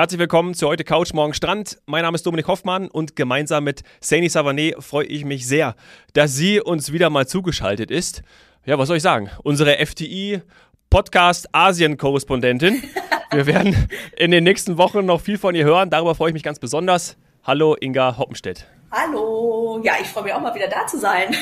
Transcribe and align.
Herzlich 0.00 0.18
willkommen 0.18 0.54
zu 0.54 0.66
heute 0.66 0.82
Couch 0.82 1.12
Morgen 1.12 1.34
Strand. 1.34 1.76
Mein 1.84 2.04
Name 2.04 2.14
ist 2.14 2.24
Dominik 2.24 2.48
Hoffmann 2.48 2.88
und 2.88 3.16
gemeinsam 3.16 3.64
mit 3.64 3.82
Saini 4.00 4.30
Savanet 4.30 4.82
freue 4.82 5.04
ich 5.04 5.26
mich 5.26 5.46
sehr, 5.46 5.74
dass 6.14 6.34
sie 6.34 6.58
uns 6.58 6.90
wieder 6.90 7.10
mal 7.10 7.26
zugeschaltet 7.26 7.90
ist. 7.90 8.22
Ja, 8.64 8.78
was 8.78 8.88
soll 8.88 8.96
ich 8.96 9.02
sagen? 9.02 9.28
Unsere 9.42 9.76
FTI 9.84 10.40
Podcast 10.88 11.54
Asien 11.54 11.98
Korrespondentin. 11.98 12.82
Wir 13.30 13.44
werden 13.44 13.76
in 14.16 14.30
den 14.30 14.42
nächsten 14.42 14.78
Wochen 14.78 15.04
noch 15.04 15.20
viel 15.20 15.36
von 15.36 15.54
ihr 15.54 15.66
hören. 15.66 15.90
Darüber 15.90 16.14
freue 16.14 16.30
ich 16.30 16.34
mich 16.34 16.44
ganz 16.44 16.58
besonders. 16.58 17.18
Hallo 17.44 17.76
Inga 17.78 18.16
Hoppenstedt. 18.16 18.66
Hallo, 18.90 19.82
ja, 19.84 19.96
ich 20.00 20.08
freue 20.08 20.24
mich 20.24 20.32
auch 20.32 20.40
mal 20.40 20.54
wieder 20.54 20.68
da 20.68 20.86
zu 20.86 20.98
sein. 20.98 21.36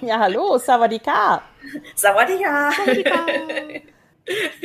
Ja, 0.00 0.18
hallo, 0.18 0.56
Sawadika. 0.56 1.42
Sawadika. 1.94 2.70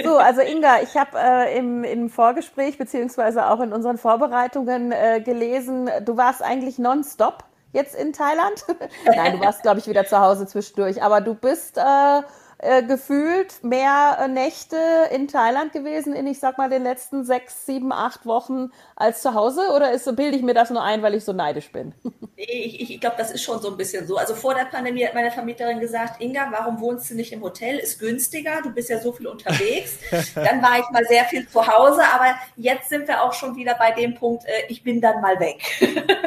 So, 0.03 0.17
also 0.17 0.41
Inga, 0.41 0.81
ich 0.81 0.95
habe 0.95 1.17
äh, 1.17 1.57
im, 1.57 1.83
im 1.83 2.09
Vorgespräch 2.09 2.77
beziehungsweise 2.77 3.47
auch 3.49 3.61
in 3.61 3.73
unseren 3.73 3.97
Vorbereitungen 3.97 4.91
äh, 4.91 5.21
gelesen, 5.21 5.89
du 6.03 6.17
warst 6.17 6.43
eigentlich 6.43 6.77
nonstop 6.77 7.43
jetzt 7.71 7.95
in 7.95 8.13
Thailand. 8.13 8.65
Nein, 9.05 9.33
du 9.33 9.39
warst, 9.39 9.61
glaube 9.61 9.79
ich, 9.79 9.87
wieder 9.87 10.05
zu 10.05 10.19
Hause 10.19 10.47
zwischendurch, 10.47 11.01
aber 11.01 11.21
du 11.21 11.35
bist 11.35 11.77
äh, 11.77 12.21
äh, 12.59 12.83
gefühlt 12.83 13.63
mehr 13.63 14.17
äh, 14.19 14.27
Nächte 14.27 14.77
in 15.11 15.27
Thailand 15.27 15.73
gewesen 15.73 16.13
in, 16.13 16.25
ich 16.25 16.39
sag 16.39 16.57
mal, 16.57 16.69
den 16.69 16.83
letzten 16.83 17.25
sechs, 17.25 17.65
sieben, 17.65 17.91
acht 17.91 18.25
Wochen 18.25 18.71
als 18.95 19.21
zu 19.21 19.33
Hause? 19.33 19.71
Oder 19.75 19.91
ist, 19.91 20.05
bilde 20.15 20.37
ich 20.37 20.43
mir 20.43 20.53
das 20.53 20.69
nur 20.69 20.81
ein, 20.81 21.01
weil 21.01 21.15
ich 21.15 21.25
so 21.25 21.33
neidisch 21.33 21.71
bin? 21.71 21.93
Ich, 22.37 22.81
ich, 22.81 22.91
ich 22.95 22.99
glaube, 22.99 23.15
das 23.17 23.31
ist 23.31 23.43
schon 23.43 23.61
so 23.61 23.71
ein 23.71 23.77
bisschen 23.77 24.05
so. 24.05 24.17
Also 24.17 24.35
vor 24.35 24.53
der 24.53 24.65
Pandemie 24.65 25.05
hat 25.05 25.13
meine 25.13 25.31
Vermieterin 25.31 25.79
gesagt, 25.79 26.21
Inga, 26.21 26.49
warum 26.51 26.81
wohnst 26.81 27.09
du 27.09 27.15
nicht 27.15 27.31
im 27.31 27.41
Hotel? 27.41 27.77
Ist 27.77 27.97
günstiger, 27.97 28.61
du 28.61 28.71
bist 28.71 28.89
ja 28.89 28.99
so 28.99 29.13
viel 29.13 29.27
unterwegs. 29.27 29.99
dann 30.35 30.61
war 30.61 30.77
ich 30.77 30.89
mal 30.91 31.05
sehr 31.05 31.23
viel 31.23 31.47
zu 31.47 31.65
Hause, 31.65 32.01
aber 32.13 32.35
jetzt 32.57 32.89
sind 32.89 33.07
wir 33.07 33.23
auch 33.23 33.31
schon 33.31 33.55
wieder 33.55 33.75
bei 33.75 33.91
dem 33.91 34.15
Punkt, 34.15 34.43
äh, 34.43 34.65
ich 34.67 34.83
bin 34.83 34.99
dann 34.99 35.21
mal 35.21 35.39
weg. 35.39 35.61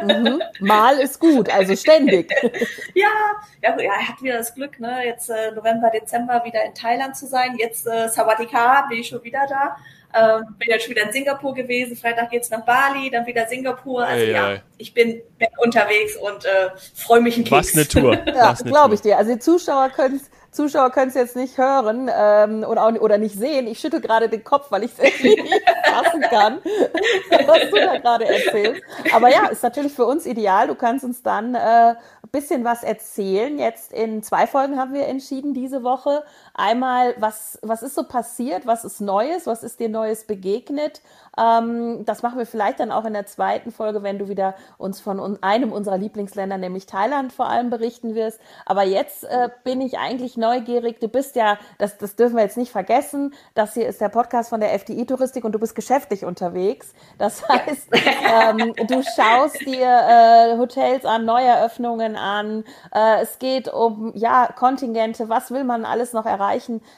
mhm. 0.03 0.43
Mal 0.61 0.99
ist 0.99 1.21
gut, 1.21 1.51
also 1.51 1.77
ständig. 1.77 2.33
ja, 2.95 3.09
ja, 3.63 3.79
ja, 3.79 3.93
er 3.93 4.09
hat 4.09 4.23
wieder 4.23 4.39
das 4.39 4.55
Glück, 4.55 4.81
ne? 4.81 5.05
Jetzt 5.05 5.29
äh, 5.29 5.51
November, 5.51 5.91
Dezember 5.91 6.18
wieder 6.27 6.65
in 6.65 6.75
Thailand 6.75 7.17
zu 7.17 7.27
sein. 7.27 7.57
Jetzt 7.59 7.87
äh, 7.87 8.09
Sawadika 8.09 8.87
bin 8.89 9.01
ich 9.01 9.09
schon 9.09 9.23
wieder 9.23 9.47
da. 9.49 9.77
Ähm, 10.15 10.57
bin 10.59 10.69
jetzt 10.71 10.85
schon 10.85 10.95
wieder 10.95 11.05
in 11.05 11.13
Singapur 11.13 11.55
gewesen. 11.55 11.97
Freitag 11.97 12.31
geht's 12.31 12.51
nach 12.51 12.65
Bali, 12.65 13.11
dann 13.11 13.27
wieder 13.27 13.47
Singapur. 13.47 14.05
Also 14.05 14.25
ei, 14.25 14.31
ja, 14.31 14.49
ei. 14.49 14.63
ich 14.79 14.95
bin 14.95 15.21
unterwegs 15.59 16.17
und 16.17 16.47
äh, 16.47 16.71
freue 16.95 17.21
mich 17.21 17.37
ein 17.37 17.45
Keks. 17.45 17.77
Was 17.77 17.77
eine 17.77 17.87
Tour. 17.87 18.27
ja, 18.27 18.55
glaube 18.55 18.95
ich 18.95 19.03
dir. 19.03 19.19
Also 19.19 19.33
die 19.35 19.39
Zuschauer 19.39 19.91
können 19.91 20.21
Zuschauer 20.51 20.91
können 20.91 21.09
es 21.09 21.15
jetzt 21.15 21.37
nicht 21.37 21.59
hören 21.59 22.11
ähm, 22.13 22.65
oder, 22.65 22.85
auch, 22.85 22.93
oder 22.95 23.19
nicht 23.19 23.37
sehen. 23.37 23.67
Ich 23.67 23.81
schüttel 23.81 24.01
gerade 24.01 24.29
den 24.29 24.45
Kopf, 24.45 24.71
weil 24.71 24.83
ich 24.83 24.93
es 24.93 24.99
irgendwie 24.99 25.43
nicht 25.43 25.63
fassen 25.85 26.21
kann, 26.23 26.59
was 27.47 27.71
du 27.71 27.77
da 27.77 27.99
gerade 27.99 28.25
erzählst. 28.25 28.83
Aber 29.13 29.31
ja, 29.31 29.47
ist 29.47 29.63
natürlich 29.63 29.93
für 29.93 30.07
uns 30.07 30.25
ideal. 30.25 30.67
Du 30.67 30.75
kannst 30.75 31.05
uns 31.05 31.23
dann 31.23 31.55
äh, 31.55 31.95
bisschen 32.31 32.65
was 32.65 32.83
erzählen. 32.83 33.59
Jetzt 33.59 33.93
in 33.93 34.23
zwei 34.23 34.47
Folgen 34.47 34.79
haben 34.79 34.93
wir 34.93 35.07
entschieden 35.07 35.55
diese 35.55 35.83
Woche. 35.83 36.25
Einmal, 36.59 37.15
was, 37.19 37.57
was 37.63 37.85
ist 37.85 37.95
so 37.95 38.03
passiert? 38.03 38.67
Was 38.67 38.85
ist 38.85 39.01
Neues? 39.01 39.47
Was 39.47 39.63
ist 39.63 39.79
dir 39.79 39.89
Neues 39.89 40.25
begegnet? 40.27 41.03
Ähm, 41.39 42.05
das 42.05 42.25
machen 42.25 42.37
wir 42.37 42.47
vielleicht 42.47 42.81
dann 42.81 42.91
auch 42.91 43.05
in 43.05 43.13
der 43.13 43.27
zweiten 43.27 43.71
Folge, 43.71 44.03
wenn 44.03 44.19
du 44.19 44.29
wieder 44.29 44.57
uns 44.77 44.99
von 44.99 45.41
einem 45.41 45.71
unserer 45.71 45.99
Lieblingsländer, 45.99 46.59
nämlich 46.59 46.87
Thailand, 46.87 47.33
vor 47.33 47.49
allem 47.49 47.71
berichten 47.71 48.17
wirst. 48.17 48.41
Aber 48.67 48.83
jetzt 48.83 49.23
äh, 49.23 49.51
bin 49.63 49.81
ich 49.81 49.99
eigentlich 50.01 50.37
neugierig. 50.37 50.99
Du 50.99 51.07
bist 51.07 51.37
ja, 51.37 51.59
das, 51.79 51.97
das 51.97 52.17
dürfen 52.17 52.35
wir 52.35 52.43
jetzt 52.43 52.57
nicht 52.57 52.73
vergessen, 52.73 53.35
das 53.55 53.75
hier 53.75 53.87
ist 53.87 54.01
der 54.01 54.09
Podcast 54.09 54.51
von 54.51 54.59
der 54.59 54.75
FDI-Touristik 54.75 55.45
und 55.45 55.53
du 55.53 55.61
bist 55.61 55.77
geschäftlich 55.77 56.25
unterwegs. 56.25 56.93
Das 57.19 57.49
heißt, 57.49 57.89
ähm, 57.93 58.75
du 58.89 59.05
schaust 59.05 59.61
dir 59.65 59.87
äh, 59.87 60.59
Hotels 60.59 61.05
an, 61.05 61.25
Neueröffnungen 61.25 62.17
an. 62.17 62.65
Äh, 62.93 63.23
es 63.23 63.39
geht 63.39 63.73
um 63.73 64.11
ja 64.17 64.49
Kontingente. 64.57 65.29
Was 65.29 65.53
will 65.53 65.63
man 65.63 65.85
alles 65.85 66.13
noch 66.13 66.27
erreichen 66.27 66.48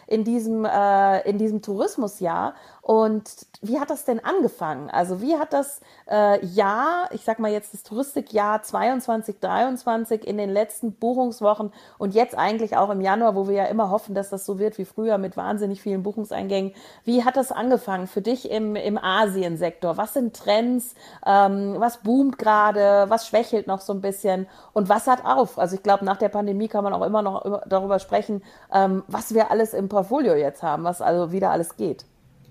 in 0.07 0.25
diesem 0.25 0.65
äh, 0.65 1.29
in 1.29 1.39
diesem 1.39 1.63
Tourismusjahr? 1.63 2.55
Und 2.91 3.47
wie 3.63 3.79
hat 3.79 3.89
das 3.89 4.05
denn 4.05 4.19
angefangen? 4.19 4.91
Also 4.91 5.23
wie 5.23 5.37
hat 5.37 5.53
das 5.53 5.81
äh, 6.11 6.45
Jahr, 6.45 7.09
ich 7.13 7.23
sag 7.23 7.39
mal 7.39 7.53
jetzt 7.53 7.73
das 7.73 7.85
Touristikjahr 7.85 8.65
22, 8.65 9.39
23 9.39 10.27
in 10.27 10.37
den 10.37 10.51
letzten 10.51 10.95
Buchungswochen 10.95 11.73
und 11.99 12.15
jetzt 12.17 12.37
eigentlich 12.37 12.77
auch 12.77 12.91
im 12.91 13.01
Januar, 13.01 13.37
wo 13.37 13.47
wir 13.47 13.55
ja 13.55 13.65
immer 13.67 13.91
hoffen, 13.91 14.17
dass 14.17 14.31
das 14.31 14.45
so 14.45 14.59
wird 14.59 14.77
wie 14.77 14.85
früher 14.85 15.19
mit 15.19 15.37
wahnsinnig 15.37 15.81
vielen 15.81 16.03
Buchungseingängen. 16.03 16.73
Wie 17.05 17.25
hat 17.25 17.37
das 17.37 17.53
angefangen 17.53 18.09
für 18.09 18.23
dich 18.23 18.51
im, 18.51 18.75
im 18.75 18.99
Asiensektor? 18.99 19.97
Was 19.97 20.15
sind 20.15 20.35
Trends? 20.35 20.97
Ähm, 21.25 21.77
was 21.79 21.99
boomt 21.99 22.39
gerade? 22.39 23.05
Was 23.07 23.29
schwächelt 23.29 23.69
noch 23.69 23.83
so 23.83 23.93
ein 23.93 24.01
bisschen? 24.01 24.49
Und 24.73 24.89
was 24.89 25.07
hat 25.07 25.25
auf? 25.25 25.61
Also 25.61 25.77
ich 25.77 25.85
glaube, 25.85 26.05
nach 26.05 26.17
der 26.17 26.29
Pandemie 26.29 26.67
kann 26.67 26.83
man 26.83 26.93
auch 26.93 27.07
immer 27.07 27.23
noch 27.23 27.63
darüber 27.69 28.01
sprechen, 28.01 28.43
ähm, 28.75 29.05
was 29.07 29.33
wir 29.33 29.53
alles 29.53 29.75
im 29.75 29.89
Portfolio 29.89 30.35
jetzt 30.35 30.65
haben, 30.65 30.83
was 30.83 31.01
also 31.01 31.31
wieder 31.31 31.53
alles 31.53 31.77
geht 31.77 32.05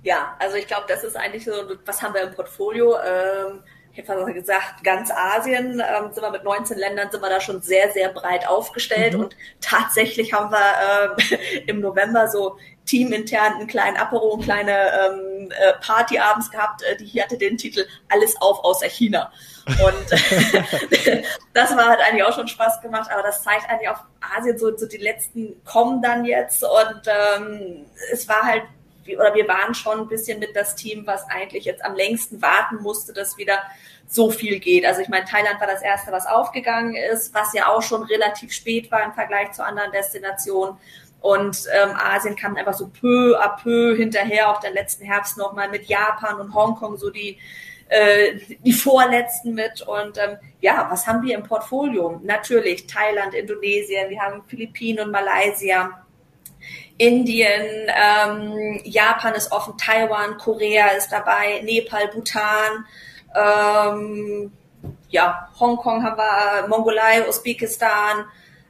ja, 0.04 0.36
also 0.40 0.56
ich 0.56 0.68
glaube, 0.68 0.86
das 0.88 1.04
ist 1.04 1.18
eigentlich 1.18 1.46
so, 1.46 1.52
was 1.86 2.02
haben 2.02 2.14
wir 2.14 2.22
im 2.22 2.34
Portfolio? 2.34 2.98
Ähm, 2.98 3.64
ich 3.94 4.08
habe 4.08 4.34
gesagt, 4.34 4.84
ganz 4.84 5.12
Asien 5.12 5.82
ähm, 5.82 6.12
sind 6.12 6.24
wir 6.24 6.32
mit 6.32 6.44
19 6.44 6.78
Ländern, 6.78 7.12
sind 7.12 7.22
wir 7.22 7.30
da 7.30 7.42
schon 7.42 7.62
sehr, 7.62 7.92
sehr 7.92 8.10
breit 8.10 8.48
aufgestellt. 8.48 9.14
Mhm. 9.14 9.22
Und 9.22 9.36
tatsächlich 9.62 10.34
haben 10.34 10.52
wir 10.52 11.18
ähm, 11.20 11.40
im 11.68 11.80
November 11.82 12.28
so 12.28 12.58
teamintern 12.86 13.56
einen 13.56 13.68
kleinen 13.68 13.98
Apero, 13.98 14.36
eine 14.36 14.44
kleine 14.44 14.72
ähm, 14.72 15.52
äh, 15.52 15.74
Party 15.86 16.18
abends 16.18 16.50
gehabt, 16.50 16.82
äh, 16.84 16.96
die 16.98 17.06
hier 17.06 17.24
hatte 17.24 17.38
den 17.38 17.58
Titel 17.58 17.86
Alles 18.10 18.40
auf 18.42 18.64
außer 18.64 18.88
China. 18.88 19.32
Und 19.68 20.12
das 21.54 21.76
war 21.76 21.90
halt 21.90 22.00
eigentlich 22.00 22.24
auch 22.24 22.34
schon 22.34 22.48
Spaß 22.48 22.82
gemacht, 22.82 23.12
aber 23.12 23.22
das 23.22 23.44
zeigt 23.44 23.70
eigentlich 23.70 23.90
auf 23.90 24.00
Asien 24.38 24.58
so, 24.58 24.76
so 24.76 24.88
die 24.88 24.98
letzten 24.98 25.64
kommen 25.66 26.02
dann 26.02 26.26
jetzt 26.26 26.64
und 26.64 27.02
ähm, 27.06 27.86
es 28.12 28.28
war 28.28 28.42
halt 28.42 28.64
oder 29.18 29.34
wir 29.36 29.48
waren 29.48 29.74
schon 29.74 30.00
ein 30.00 30.08
bisschen 30.08 30.40
mit 30.40 30.56
das 30.56 30.76
Team, 30.76 31.06
was 31.06 31.30
eigentlich 31.30 31.66
jetzt 31.66 31.84
am 31.84 31.96
längsten 31.96 32.42
warten 32.42 32.78
musste, 32.82 33.14
dass 33.14 33.38
wieder 33.38 33.60
so 34.08 34.32
viel 34.32 34.60
geht. 34.60 34.86
Also 34.86 35.02
ich 35.02 35.10
meine, 35.10 35.26
Thailand 35.26 35.60
war 35.60 35.68
das 35.68 35.82
erste, 35.82 36.12
was 36.12 36.26
aufgegangen 36.26 36.96
ist, 36.96 37.34
was 37.34 37.54
ja 37.54 37.68
auch 37.68 37.82
schon 37.82 38.04
relativ 38.04 38.52
spät 38.52 38.92
war 38.92 39.04
im 39.04 39.14
Vergleich 39.14 39.52
zu 39.52 39.64
anderen 39.64 39.92
Destinationen. 39.92 40.78
Und 41.22 41.66
ähm, 41.74 41.96
Asien 41.96 42.36
kam 42.36 42.56
einfach 42.56 42.74
so 42.74 42.88
peu 42.88 43.38
à 43.40 43.62
peu 43.62 43.96
hinterher, 43.96 44.50
auch 44.50 44.60
den 44.62 44.74
letzten 44.74 45.06
Herbst 45.06 45.38
nochmal 45.38 45.70
mit 45.70 45.86
Japan 45.86 46.40
und 46.40 46.54
Hongkong 46.54 46.98
so 46.98 47.10
die 47.10 47.38
äh, 47.90 48.40
die 48.64 48.72
vorletzten 48.72 49.54
mit. 49.54 49.82
Und 49.82 50.18
ähm, 50.18 50.38
ja, 50.62 50.88
was 50.90 51.06
haben 51.08 51.24
wir 51.24 51.36
im 51.36 51.44
Portfolio? 51.44 52.20
Natürlich 52.24 52.88
Thailand, 52.88 53.34
Indonesien, 53.34 54.10
wir 54.10 54.22
haben 54.22 54.44
Philippinen 54.48 55.06
und 55.06 55.12
Malaysia. 55.12 56.06
Indien, 57.00 57.88
ähm, 57.88 58.82
Japan 58.84 59.34
ist 59.34 59.52
offen, 59.52 59.78
Taiwan, 59.78 60.38
Korea 60.38 60.88
ist 60.90 61.10
dabei, 61.12 61.62
Nepal, 61.64 62.10
Bhutan, 62.10 62.86
ähm, 63.34 64.52
ja, 65.10 65.50
Hongkong 65.60 66.04
haben 66.04 66.18
wir, 66.18 66.68
Mongolei, 66.68 67.28
Usbekistan. 67.28 68.26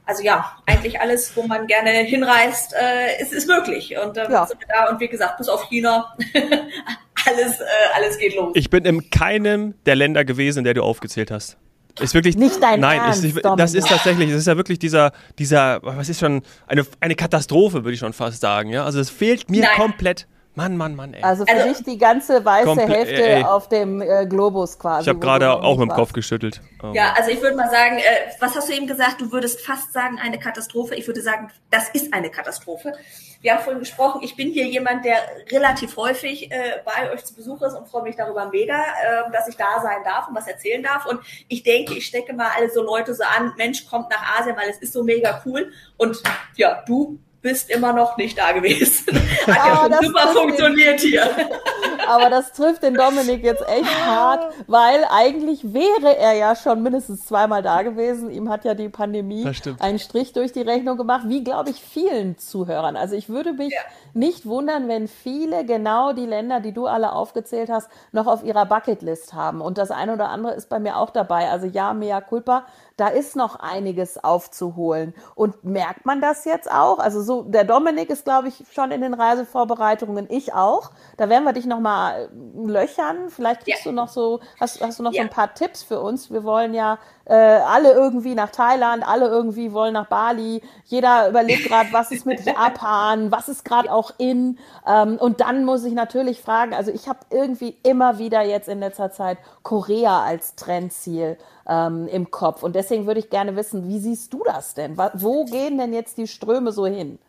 Also 0.06 0.22
ja, 0.22 0.56
eigentlich 0.64 1.00
alles, 1.00 1.36
wo 1.36 1.42
man 1.42 1.66
gerne 1.66 1.90
hinreist, 1.90 2.72
äh, 2.74 3.20
ist, 3.20 3.32
ist 3.32 3.48
möglich. 3.48 3.96
Und 3.98 4.16
ähm, 4.16 4.30
ja. 4.30 4.46
sind 4.46 4.60
wir 4.60 4.68
da 4.68 4.88
und 4.88 5.00
wie 5.00 5.08
gesagt, 5.08 5.38
bis 5.38 5.48
auf 5.48 5.68
China, 5.68 6.16
alles, 7.26 7.60
äh, 7.60 7.64
alles 7.94 8.16
geht 8.16 8.36
los. 8.36 8.52
Ich 8.54 8.70
bin 8.70 8.84
in 8.84 9.10
keinem 9.10 9.74
der 9.86 9.96
Länder 9.96 10.24
gewesen, 10.24 10.60
in 10.60 10.64
der 10.64 10.74
du 10.74 10.82
aufgezählt 10.82 11.30
hast. 11.30 11.58
Ist 11.98 12.14
wirklich 12.14 12.36
nicht 12.36 12.62
dein 12.62 12.80
Nein, 12.80 13.00
Ernst, 13.00 13.24
ist, 13.24 13.40
das 13.56 13.74
ist 13.74 13.88
tatsächlich, 13.88 14.30
das 14.30 14.38
ist 14.40 14.46
ja 14.46 14.56
wirklich 14.56 14.78
dieser, 14.78 15.12
dieser, 15.38 15.82
was 15.82 16.08
ist 16.08 16.20
schon, 16.20 16.42
eine, 16.66 16.86
eine 17.00 17.14
Katastrophe, 17.14 17.84
würde 17.84 17.92
ich 17.92 18.00
schon 18.00 18.12
fast 18.12 18.40
sagen. 18.40 18.70
Ja? 18.70 18.84
Also 18.84 19.00
es 19.00 19.10
fehlt 19.10 19.50
mir 19.50 19.62
Nein. 19.62 19.76
komplett. 19.76 20.26
Mann, 20.56 20.76
Mann, 20.76 20.96
Mann, 20.96 21.14
ey. 21.14 21.22
Also 21.22 21.46
für 21.46 21.52
also, 21.52 21.68
dich 21.68 21.84
die 21.84 21.96
ganze 21.96 22.44
weiße 22.44 22.66
Komple 22.66 22.88
Hälfte 22.88 23.22
ey. 23.22 23.44
auf 23.44 23.68
dem 23.68 24.02
äh, 24.02 24.26
Globus 24.26 24.78
quasi. 24.78 25.02
Ich 25.02 25.08
habe 25.08 25.20
gerade 25.20 25.52
auch 25.52 25.78
mit 25.78 25.88
dem 25.88 25.94
Kopf 25.94 26.12
geschüttelt. 26.12 26.60
Oh. 26.82 26.90
Ja, 26.92 27.12
also 27.16 27.30
ich 27.30 27.40
würde 27.40 27.56
mal 27.56 27.70
sagen, 27.70 27.98
äh, 27.98 28.02
was 28.40 28.56
hast 28.56 28.68
du 28.68 28.72
eben 28.72 28.88
gesagt? 28.88 29.20
Du 29.20 29.30
würdest 29.30 29.60
fast 29.60 29.92
sagen, 29.92 30.18
eine 30.20 30.40
Katastrophe. 30.40 30.96
Ich 30.96 31.06
würde 31.06 31.20
sagen, 31.22 31.52
das 31.70 31.88
ist 31.90 32.12
eine 32.12 32.30
Katastrophe. 32.30 32.94
Wir 33.42 33.54
haben 33.54 33.62
vorhin 33.62 33.78
gesprochen, 33.78 34.22
ich 34.24 34.34
bin 34.34 34.50
hier 34.50 34.66
jemand, 34.66 35.04
der 35.04 35.18
relativ 35.52 35.96
häufig 35.96 36.50
äh, 36.50 36.80
bei 36.84 37.12
euch 37.12 37.24
zu 37.24 37.34
Besuch 37.34 37.62
ist 37.62 37.74
und 37.74 37.88
freue 37.88 38.02
mich 38.02 38.16
darüber 38.16 38.50
mega, 38.50 38.74
äh, 38.74 39.30
dass 39.32 39.46
ich 39.46 39.56
da 39.56 39.80
sein 39.80 39.98
darf 40.04 40.28
und 40.28 40.34
was 40.34 40.48
erzählen 40.48 40.82
darf. 40.82 41.06
Und 41.06 41.20
ich 41.46 41.62
denke, 41.62 41.94
ich 41.94 42.06
stecke 42.06 42.34
mal 42.34 42.50
alle 42.56 42.70
so 42.70 42.82
Leute 42.82 43.14
so 43.14 43.22
an, 43.22 43.54
Mensch, 43.56 43.86
kommt 43.86 44.10
nach 44.10 44.40
Asien, 44.40 44.56
weil 44.56 44.68
es 44.68 44.78
ist 44.78 44.92
so 44.92 45.04
mega 45.04 45.40
cool. 45.46 45.72
Und 45.96 46.20
ja, 46.56 46.82
du 46.86 47.20
bist 47.42 47.70
immer 47.70 47.92
noch 47.92 48.16
nicht 48.16 48.38
da 48.38 48.52
gewesen. 48.52 49.06
Hat 49.46 49.56
ja, 49.56 49.66
ja 49.66 49.76
schon 49.76 50.06
super 50.06 50.28
funktioniert 50.28 51.00
hier. 51.00 51.22
Aber 52.06 52.28
das 52.28 52.52
trifft 52.52 52.82
den 52.82 52.94
Dominik 52.94 53.44
jetzt 53.44 53.62
echt 53.68 54.06
hart, 54.06 54.52
weil 54.66 55.04
eigentlich 55.10 55.72
wäre 55.72 56.16
er 56.16 56.32
ja 56.32 56.56
schon 56.56 56.82
mindestens 56.82 57.24
zweimal 57.24 57.62
da 57.62 57.82
gewesen. 57.82 58.30
Ihm 58.30 58.48
hat 58.48 58.64
ja 58.64 58.74
die 58.74 58.88
Pandemie 58.88 59.48
einen 59.78 60.00
Strich 60.00 60.32
durch 60.32 60.52
die 60.52 60.62
Rechnung 60.62 60.96
gemacht, 60.96 61.24
wie 61.28 61.44
glaube 61.44 61.70
ich 61.70 61.80
vielen 61.80 62.36
Zuhörern. 62.36 62.96
Also 62.96 63.14
ich 63.14 63.28
würde 63.28 63.52
mich 63.52 63.72
ja. 63.72 63.80
nicht 64.12 64.44
wundern, 64.44 64.88
wenn 64.88 65.06
viele 65.06 65.64
genau 65.64 66.12
die 66.12 66.26
Länder, 66.26 66.58
die 66.58 66.72
du 66.72 66.86
alle 66.86 67.12
aufgezählt 67.12 67.70
hast, 67.70 67.88
noch 68.10 68.26
auf 68.26 68.42
ihrer 68.42 68.66
Bucketlist 68.66 69.32
haben. 69.32 69.60
Und 69.60 69.78
das 69.78 69.92
eine 69.92 70.14
oder 70.14 70.30
andere 70.30 70.54
ist 70.54 70.68
bei 70.68 70.80
mir 70.80 70.96
auch 70.96 71.10
dabei. 71.10 71.48
Also 71.48 71.66
ja, 71.66 71.94
mea 71.94 72.20
culpa 72.20 72.66
da 73.00 73.08
ist 73.08 73.34
noch 73.34 73.56
einiges 73.56 74.22
aufzuholen. 74.22 75.14
Und 75.34 75.64
merkt 75.64 76.04
man 76.04 76.20
das 76.20 76.44
jetzt 76.44 76.70
auch? 76.70 76.98
Also 76.98 77.22
so, 77.22 77.42
der 77.42 77.64
Dominik 77.64 78.10
ist, 78.10 78.24
glaube 78.24 78.48
ich, 78.48 78.62
schon 78.72 78.90
in 78.90 79.00
den 79.00 79.14
Reisevorbereitungen, 79.14 80.26
ich 80.28 80.52
auch. 80.52 80.90
Da 81.16 81.30
werden 81.30 81.44
wir 81.44 81.54
dich 81.54 81.64
nochmal 81.64 82.28
löchern. 82.54 83.30
Vielleicht 83.30 83.64
kriegst 83.64 83.86
ja. 83.86 83.90
du 83.90 83.96
noch 83.96 84.08
so, 84.08 84.40
hast, 84.60 84.82
hast 84.82 84.98
du 84.98 85.02
noch 85.02 85.12
ja. 85.12 85.22
so 85.22 85.28
ein 85.28 85.30
paar 85.30 85.54
Tipps 85.54 85.82
für 85.82 86.00
uns? 86.00 86.30
Wir 86.30 86.44
wollen 86.44 86.74
ja 86.74 86.98
äh, 87.30 87.32
alle 87.34 87.92
irgendwie 87.92 88.34
nach 88.34 88.50
Thailand, 88.50 89.06
alle 89.06 89.28
irgendwie 89.28 89.72
wollen 89.72 89.92
nach 89.94 90.08
Bali. 90.08 90.62
Jeder 90.86 91.28
überlegt 91.28 91.68
gerade, 91.68 91.92
was 91.92 92.10
ist 92.10 92.26
mit 92.26 92.40
Japan, 92.44 93.30
was 93.30 93.48
ist 93.48 93.64
gerade 93.64 93.92
auch 93.92 94.10
in. 94.18 94.58
Ähm, 94.84 95.16
und 95.16 95.40
dann 95.40 95.64
muss 95.64 95.84
ich 95.84 95.92
natürlich 95.92 96.40
fragen, 96.40 96.74
also 96.74 96.90
ich 96.90 97.08
habe 97.08 97.20
irgendwie 97.30 97.76
immer 97.84 98.18
wieder 98.18 98.42
jetzt 98.42 98.68
in 98.68 98.80
letzter 98.80 99.12
Zeit 99.12 99.38
Korea 99.62 100.24
als 100.24 100.56
Trendziel 100.56 101.38
ähm, 101.68 102.08
im 102.08 102.32
Kopf. 102.32 102.64
Und 102.64 102.74
deswegen 102.74 103.06
würde 103.06 103.20
ich 103.20 103.30
gerne 103.30 103.54
wissen, 103.54 103.86
wie 103.86 104.00
siehst 104.00 104.32
du 104.32 104.42
das 104.44 104.74
denn? 104.74 104.98
Wo 104.98 105.44
gehen 105.44 105.78
denn 105.78 105.92
jetzt 105.92 106.18
die 106.18 106.26
Ströme 106.26 106.72
so 106.72 106.84
hin? 106.84 107.20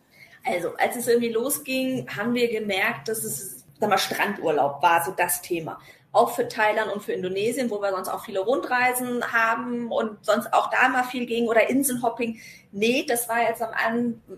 Also, 0.43 0.69
als 0.79 0.95
es 0.95 1.07
irgendwie 1.07 1.29
losging, 1.29 2.07
haben 2.17 2.33
wir 2.33 2.49
gemerkt, 2.51 3.07
dass 3.07 3.23
es, 3.23 3.63
sag 3.79 3.87
mal, 3.87 3.99
Strandurlaub 3.99 4.81
war 4.81 5.05
so 5.05 5.11
das 5.15 5.43
Thema 5.43 5.77
auch 6.13 6.35
für 6.35 6.47
Thailand 6.47 6.91
und 6.91 7.01
für 7.01 7.13
Indonesien, 7.13 7.69
wo 7.69 7.81
wir 7.81 7.91
sonst 7.91 8.09
auch 8.09 8.25
viele 8.25 8.41
Rundreisen 8.41 9.23
haben 9.31 9.91
und 9.91 10.25
sonst 10.25 10.53
auch 10.53 10.69
da 10.69 10.89
mal 10.89 11.03
viel 11.03 11.25
ging 11.25 11.47
oder 11.47 11.69
Inselhopping. 11.69 12.39
Nee, 12.73 13.05
das 13.07 13.29
war 13.29 13.41
jetzt 13.41 13.61
am 13.61 13.69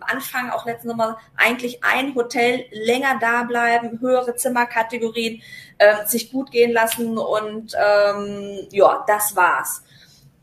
Anfang 0.01 0.51
auch 0.51 0.65
letzten 0.65 0.89
Sommer 0.89 1.17
eigentlich 1.35 1.83
ein 1.83 2.13
Hotel, 2.13 2.65
länger 2.71 3.17
da 3.19 3.43
bleiben, 3.43 3.99
höhere 4.01 4.35
Zimmerkategorien, 4.35 5.41
äh, 5.79 6.05
sich 6.05 6.31
gut 6.31 6.51
gehen 6.51 6.71
lassen 6.71 7.17
und 7.17 7.73
ähm, 7.75 8.67
ja, 8.71 9.03
das 9.07 9.35
war's. 9.35 9.83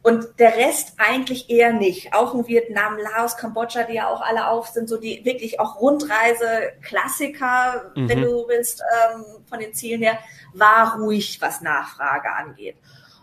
Und 0.03 0.29
der 0.39 0.57
Rest 0.57 0.95
eigentlich 0.97 1.51
eher 1.51 1.75
nicht. 1.75 2.15
Auch 2.15 2.35
in 2.35 2.47
Vietnam, 2.47 2.97
Laos, 2.97 3.37
Kambodscha, 3.37 3.83
die 3.83 3.97
ja 3.97 4.09
auch 4.09 4.23
alle 4.23 4.49
auf 4.49 4.69
sind, 4.69 4.89
so 4.89 4.97
die 4.97 5.23
wirklich 5.27 5.61
auch 5.61 5.79
Rundreise-Klassiker, 5.79 7.93
mhm. 7.95 8.09
wenn 8.09 8.23
du 8.23 8.49
willst, 8.49 8.81
ähm, 8.81 9.27
von 9.47 9.59
den 9.59 9.75
Zielen 9.75 10.01
her, 10.01 10.19
war 10.55 10.99
ruhig, 10.99 11.43
was 11.43 11.61
Nachfrage 11.61 12.33
angeht. 12.33 12.77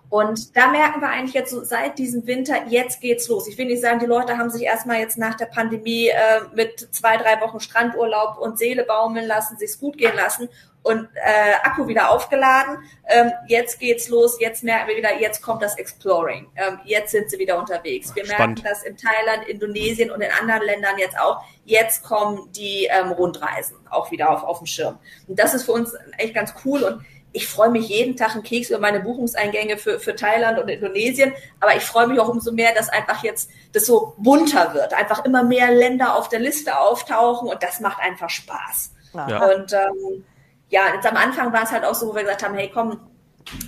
Und 0.10 0.56
da 0.56 0.70
merken 0.70 1.02
wir 1.02 1.10
eigentlich 1.10 1.34
jetzt 1.34 1.52
so 1.52 1.62
seit 1.64 1.98
diesem 1.98 2.28
Winter, 2.28 2.68
jetzt 2.68 3.02
geht's 3.02 3.28
los. 3.28 3.48
Ich 3.48 3.58
will 3.58 3.66
nicht 3.66 3.82
sagen, 3.82 3.98
die 4.00 4.06
Leute 4.06 4.38
haben 4.38 4.52
sich 4.52 4.62
erstmal 4.62 5.00
jetzt 5.00 5.18
nach 5.18 5.36
der 5.36 5.48
Pandemie 5.48 6.08
äh, 6.08 6.42
mit 6.54 6.88
zwei, 6.92 7.18
drei 7.18 7.42
Wochen 7.42 7.60
Strandurlaub 7.60 8.38
und 8.38 8.58
Seele 8.58 8.86
baumeln 8.86 9.28
lassen, 9.28 9.58
sich's 9.58 9.78
gut 9.80 9.98
gehen 9.98 10.16
lassen 10.16 10.48
und 10.88 11.10
äh, 11.16 11.54
Akku 11.64 11.88
wieder 11.88 12.10
aufgeladen. 12.12 12.78
Ähm, 13.08 13.32
jetzt 13.48 13.80
geht's 13.80 14.10
los, 14.10 14.40
jetzt 14.40 14.64
merken 14.64 14.90
wir 14.90 14.98
wieder, 14.98 15.20
jetzt 15.20 15.42
kommt 15.42 15.62
das 15.62 15.78
Exploring. 15.78 16.48
Ähm, 16.56 16.80
jetzt 16.86 17.12
sind 17.12 17.30
sie 17.30 17.38
wieder 17.40 17.60
unterwegs. 17.60 18.16
Wir 18.16 18.26
Spannend. 18.26 18.64
merken 18.64 18.70
das 18.70 18.84
in 18.84 18.98
Thailand, 18.98 19.48
Indonesien 19.48 20.12
und 20.12 20.22
in 20.22 20.32
anderen 20.32 20.64
Ländern 20.64 20.98
jetzt 20.98 21.20
auch. 21.20 21.44
Jetzt 21.66 22.04
kommen 22.04 22.50
die 22.54 22.88
ähm, 22.90 23.12
Rundreisen 23.12 23.78
auch 23.90 24.12
wieder 24.12 24.30
auf, 24.30 24.44
auf 24.44 24.60
dem 24.60 24.68
Schirm. 24.68 24.98
Und 25.28 25.38
das 25.38 25.54
ist 25.54 25.64
für 25.64 25.74
uns 25.74 25.94
echt 26.18 26.34
ganz 26.34 26.54
cool 26.66 26.84
und 26.84 27.06
ich 27.34 27.48
freue 27.48 27.70
mich 27.70 27.90
jeden 27.90 28.16
Tag 28.16 28.34
einen 28.34 28.44
Keks 28.44 28.70
über 28.70 28.80
meine 28.80 29.00
Buchungseingänge 29.00 29.78
für, 29.78 30.00
für 30.00 30.16
Thailand 30.16 30.58
und 30.60 30.70
Indonesien, 30.70 31.34
aber 31.60 31.76
ich 31.76 31.84
freue 31.84 32.08
mich 32.08 32.20
auch 32.20 32.30
umso 32.30 32.52
mehr, 32.52 32.74
dass 32.74 32.90
einfach 32.90 33.24
jetzt 33.24 33.52
das 33.74 33.86
so 33.86 34.16
bunter 34.18 34.74
wird, 34.74 34.94
einfach 34.94 35.24
immer 35.24 35.44
mehr 35.44 35.70
Länder 35.72 36.16
auf 36.16 36.30
der 36.30 36.40
Liste 36.40 36.80
auftauchen 36.80 37.48
und 37.48 37.62
das 37.62 37.80
macht 37.80 38.00
einfach 38.00 38.30
Spaß. 38.30 38.92
Ja. 39.14 39.52
Und 39.52 39.74
ähm, 39.74 40.24
ja, 40.70 40.94
jetzt 40.94 41.06
am 41.06 41.18
Anfang 41.18 41.54
war 41.54 41.64
es 41.64 41.72
halt 41.72 41.84
auch 41.84 41.96
so, 41.96 42.10
wo 42.10 42.16
wir 42.16 42.24
gesagt 42.24 42.44
haben, 42.44 42.56
hey 42.56 42.70
komm, 42.74 43.00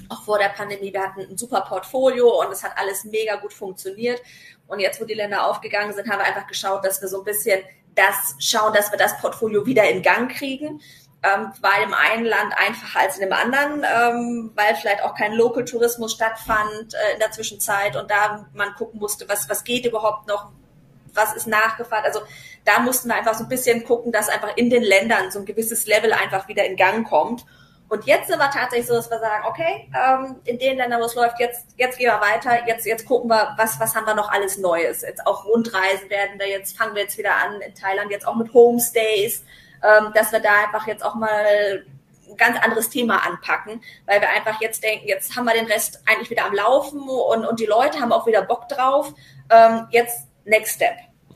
auch 0.09 0.23
vor 0.23 0.37
der 0.37 0.49
Pandemie, 0.49 0.91
wir 0.91 1.01
hatten 1.01 1.21
ein 1.21 1.37
super 1.37 1.61
Portfolio 1.61 2.41
und 2.41 2.51
es 2.51 2.63
hat 2.63 2.73
alles 2.77 3.05
mega 3.05 3.37
gut 3.37 3.53
funktioniert. 3.53 4.21
Und 4.67 4.79
jetzt, 4.79 4.99
wo 4.99 5.05
die 5.05 5.13
Länder 5.13 5.47
aufgegangen 5.47 5.93
sind, 5.93 6.09
haben 6.09 6.19
wir 6.19 6.25
einfach 6.25 6.47
geschaut, 6.47 6.85
dass 6.85 7.01
wir 7.01 7.07
so 7.07 7.19
ein 7.19 7.23
bisschen 7.23 7.61
das 7.95 8.35
schauen, 8.39 8.73
dass 8.73 8.91
wir 8.91 8.97
das 8.97 9.17
Portfolio 9.19 9.65
wieder 9.65 9.89
in 9.89 10.01
Gang 10.01 10.31
kriegen 10.31 10.81
ähm, 11.23 11.51
war 11.61 11.83
im 11.83 11.93
einen 11.93 12.25
Land 12.25 12.53
einfacher 12.55 13.01
als 13.01 13.17
in 13.17 13.29
dem 13.29 13.33
anderen, 13.33 13.83
ähm, 13.83 14.51
weil 14.55 14.75
vielleicht 14.75 15.03
auch 15.03 15.15
kein 15.15 15.33
Local-Tourismus 15.33 16.13
stattfand 16.13 16.93
äh, 16.93 17.13
in 17.13 17.19
der 17.19 17.31
Zwischenzeit 17.31 17.95
und 17.97 18.09
da 18.09 18.47
man 18.53 18.73
gucken 18.75 18.99
musste, 18.99 19.27
was, 19.27 19.49
was 19.49 19.63
geht 19.63 19.85
überhaupt 19.85 20.27
noch, 20.27 20.51
was 21.13 21.35
ist 21.35 21.47
nachgefragt. 21.47 22.05
Also 22.05 22.21
da 22.65 22.79
mussten 22.79 23.09
wir 23.09 23.15
einfach 23.15 23.33
so 23.33 23.43
ein 23.43 23.49
bisschen 23.49 23.83
gucken, 23.83 24.11
dass 24.11 24.29
einfach 24.29 24.55
in 24.57 24.69
den 24.69 24.83
Ländern 24.83 25.31
so 25.31 25.39
ein 25.39 25.45
gewisses 25.45 25.87
Level 25.87 26.13
einfach 26.13 26.47
wieder 26.47 26.65
in 26.65 26.75
Gang 26.75 27.07
kommt. 27.07 27.45
Und 27.87 28.05
jetzt 28.05 28.27
sind 28.27 28.37
wir 28.37 28.51
tatsächlich 28.51 28.85
so, 28.85 28.93
dass 28.93 29.09
wir 29.09 29.19
sagen, 29.19 29.45
okay, 29.47 29.89
ähm, 29.97 30.35
in 30.45 30.59
den 30.59 30.77
Ländern, 30.77 31.01
wo 31.01 31.05
es 31.05 31.15
läuft, 31.15 31.39
jetzt, 31.39 31.65
jetzt 31.75 31.97
gehen 31.97 32.11
wir 32.11 32.21
weiter, 32.21 32.67
jetzt, 32.67 32.85
jetzt 32.85 33.07
gucken 33.07 33.29
wir, 33.29 33.55
was, 33.57 33.79
was 33.79 33.95
haben 33.95 34.05
wir 34.05 34.13
noch 34.13 34.31
alles 34.31 34.57
Neues. 34.59 35.01
Jetzt 35.01 35.25
auch 35.25 35.45
Rundreisen 35.45 36.07
werden 36.09 36.37
wir 36.37 36.47
jetzt, 36.47 36.77
fangen 36.77 36.93
wir 36.93 37.01
jetzt 37.01 37.17
wieder 37.17 37.35
an 37.35 37.61
in 37.61 37.73
Thailand, 37.73 38.11
jetzt 38.11 38.27
auch 38.27 38.35
mit 38.35 38.53
Homestays 38.53 39.43
ähm, 39.83 40.11
dass 40.13 40.31
wir 40.31 40.39
da 40.39 40.63
einfach 40.65 40.87
jetzt 40.87 41.03
auch 41.03 41.15
mal 41.15 41.85
ein 42.27 42.37
ganz 42.37 42.59
anderes 42.59 42.89
Thema 42.89 43.25
anpacken, 43.25 43.81
weil 44.05 44.21
wir 44.21 44.29
einfach 44.29 44.61
jetzt 44.61 44.83
denken, 44.83 45.07
jetzt 45.07 45.35
haben 45.35 45.45
wir 45.45 45.53
den 45.53 45.65
Rest 45.65 46.01
eigentlich 46.05 46.29
wieder 46.29 46.45
am 46.45 46.53
Laufen 46.53 47.01
und, 47.01 47.45
und 47.45 47.59
die 47.59 47.65
Leute 47.65 47.99
haben 47.99 48.11
auch 48.11 48.27
wieder 48.27 48.43
Bock 48.43 48.67
drauf. 48.69 49.13
Ähm, 49.49 49.87
jetzt 49.89 50.27
Next 50.49 50.75
Step. 50.75 50.95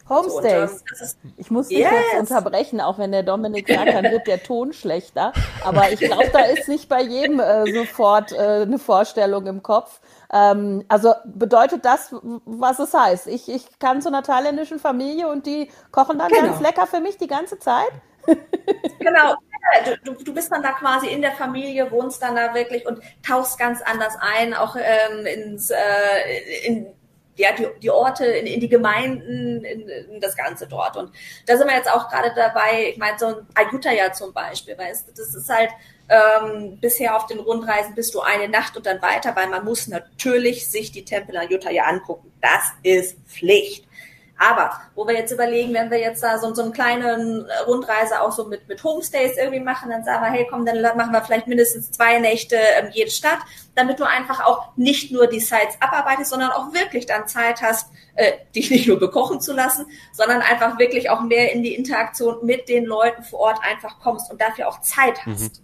Homestays. 0.09 0.83
So, 0.93 1.05
ich 1.37 1.49
muss 1.49 1.69
dich 1.69 1.79
yes. 1.79 1.91
jetzt 1.91 2.19
unterbrechen, 2.19 2.81
auch 2.81 2.97
wenn 2.97 3.11
der 3.11 3.23
Dominik 3.23 3.69
sagt, 3.69 3.93
dann 3.93 4.03
wird 4.03 4.27
der 4.27 4.43
Ton 4.43 4.73
schlechter. 4.73 5.31
Aber 5.63 5.91
ich 5.91 5.99
glaube, 5.99 6.29
da 6.33 6.41
ist 6.41 6.67
nicht 6.67 6.89
bei 6.89 7.01
jedem 7.01 7.39
äh, 7.39 7.71
sofort 7.71 8.33
äh, 8.33 8.63
eine 8.63 8.79
Vorstellung 8.79 9.47
im 9.47 9.63
Kopf. 9.63 10.01
Ähm, 10.31 10.83
also 10.89 11.13
bedeutet 11.23 11.85
das, 11.85 12.13
was 12.45 12.79
es 12.79 12.93
heißt. 12.93 13.27
Ich, 13.27 13.49
ich 13.49 13.79
kann 13.79 14.01
zu 14.01 14.09
einer 14.09 14.23
thailändischen 14.23 14.79
Familie 14.79 15.29
und 15.29 15.45
die 15.45 15.69
kochen 15.91 16.19
dann 16.19 16.29
genau. 16.29 16.47
ganz 16.47 16.59
lecker 16.59 16.85
für 16.85 16.99
mich 16.99 17.17
die 17.17 17.27
ganze 17.27 17.59
Zeit? 17.59 17.91
genau. 18.99 19.35
Du, 20.03 20.13
du 20.13 20.33
bist 20.33 20.51
dann 20.51 20.61
da 20.61 20.73
quasi 20.73 21.07
in 21.07 21.21
der 21.21 21.31
Familie, 21.31 21.89
wohnst 21.89 22.21
dann 22.21 22.35
da 22.35 22.53
wirklich 22.53 22.85
und 22.85 22.99
tauchst 23.25 23.57
ganz 23.57 23.81
anders 23.81 24.13
ein, 24.19 24.53
auch 24.53 24.75
ähm, 24.75 25.25
ins, 25.25 25.69
äh, 25.69 26.65
in 26.65 26.93
ja, 27.35 27.49
die, 27.57 27.67
die 27.81 27.89
Orte, 27.89 28.25
in, 28.25 28.45
in 28.45 28.59
die 28.59 28.69
Gemeinden, 28.69 29.63
in, 29.63 29.87
in 29.87 30.21
das 30.21 30.35
Ganze 30.35 30.67
dort. 30.67 30.97
Und 30.97 31.11
da 31.45 31.57
sind 31.57 31.67
wir 31.67 31.75
jetzt 31.75 31.91
auch 31.91 32.09
gerade 32.09 32.31
dabei, 32.35 32.89
ich 32.91 32.97
meine, 32.97 33.17
so 33.17 33.27
ein 33.27 33.47
Ayutthaya 33.55 34.13
zum 34.13 34.33
Beispiel, 34.33 34.77
weißt 34.77 35.07
du, 35.07 35.11
das 35.13 35.33
ist 35.33 35.49
halt 35.49 35.69
ähm, 36.09 36.77
bisher 36.79 37.15
auf 37.15 37.27
den 37.27 37.39
Rundreisen 37.39 37.95
bist 37.95 38.13
du 38.13 38.21
eine 38.21 38.49
Nacht 38.49 38.75
und 38.75 38.85
dann 38.85 39.01
weiter, 39.01 39.35
weil 39.35 39.47
man 39.47 39.63
muss 39.63 39.87
natürlich 39.87 40.69
sich 40.69 40.91
die 40.91 41.05
Tempel 41.05 41.37
Ayutthaya 41.37 41.85
angucken. 41.85 42.31
Das 42.41 42.73
ist 42.83 43.17
Pflicht. 43.27 43.87
Aber 44.37 44.71
wo 44.95 45.07
wir 45.07 45.13
jetzt 45.13 45.31
überlegen, 45.31 45.73
wenn 45.73 45.91
wir 45.91 45.99
jetzt 45.99 46.23
da 46.23 46.37
so, 46.39 46.53
so 46.53 46.63
eine 46.63 46.71
kleine 46.71 47.47
Rundreise 47.67 48.21
auch 48.21 48.31
so 48.31 48.45
mit, 48.45 48.67
mit 48.67 48.83
Homestays 48.83 49.37
irgendwie 49.37 49.59
machen, 49.59 49.91
dann 49.91 50.03
sagen 50.03 50.23
wir, 50.23 50.31
hey 50.31 50.47
komm, 50.49 50.65
dann 50.65 50.81
machen 50.81 51.11
wir 51.11 51.21
vielleicht 51.21 51.47
mindestens 51.47 51.91
zwei 51.91 52.19
Nächte 52.19 52.55
ähm, 52.55 52.89
jede 52.91 53.11
Stadt, 53.11 53.39
damit 53.75 53.99
du 53.99 54.05
einfach 54.05 54.43
auch 54.43 54.75
nicht 54.75 55.11
nur 55.11 55.27
die 55.27 55.39
Sites 55.39 55.77
abarbeitest, 55.79 56.31
sondern 56.31 56.51
auch 56.51 56.73
wirklich 56.73 57.05
dann 57.05 57.27
Zeit 57.27 57.61
hast, 57.61 57.89
äh, 58.15 58.33
dich 58.55 58.69
nicht 58.69 58.87
nur 58.87 58.99
bekochen 58.99 59.39
zu 59.39 59.53
lassen, 59.53 59.85
sondern 60.11 60.41
einfach 60.41 60.79
wirklich 60.79 61.09
auch 61.09 61.21
mehr 61.21 61.53
in 61.53 61.63
die 61.63 61.75
Interaktion 61.75 62.45
mit 62.45 62.69
den 62.69 62.85
Leuten 62.85 63.23
vor 63.23 63.39
Ort 63.39 63.59
einfach 63.63 63.99
kommst 63.99 64.31
und 64.31 64.41
dafür 64.41 64.67
auch 64.67 64.81
Zeit 64.81 65.25
hast. 65.25 65.59
Mhm. 65.59 65.62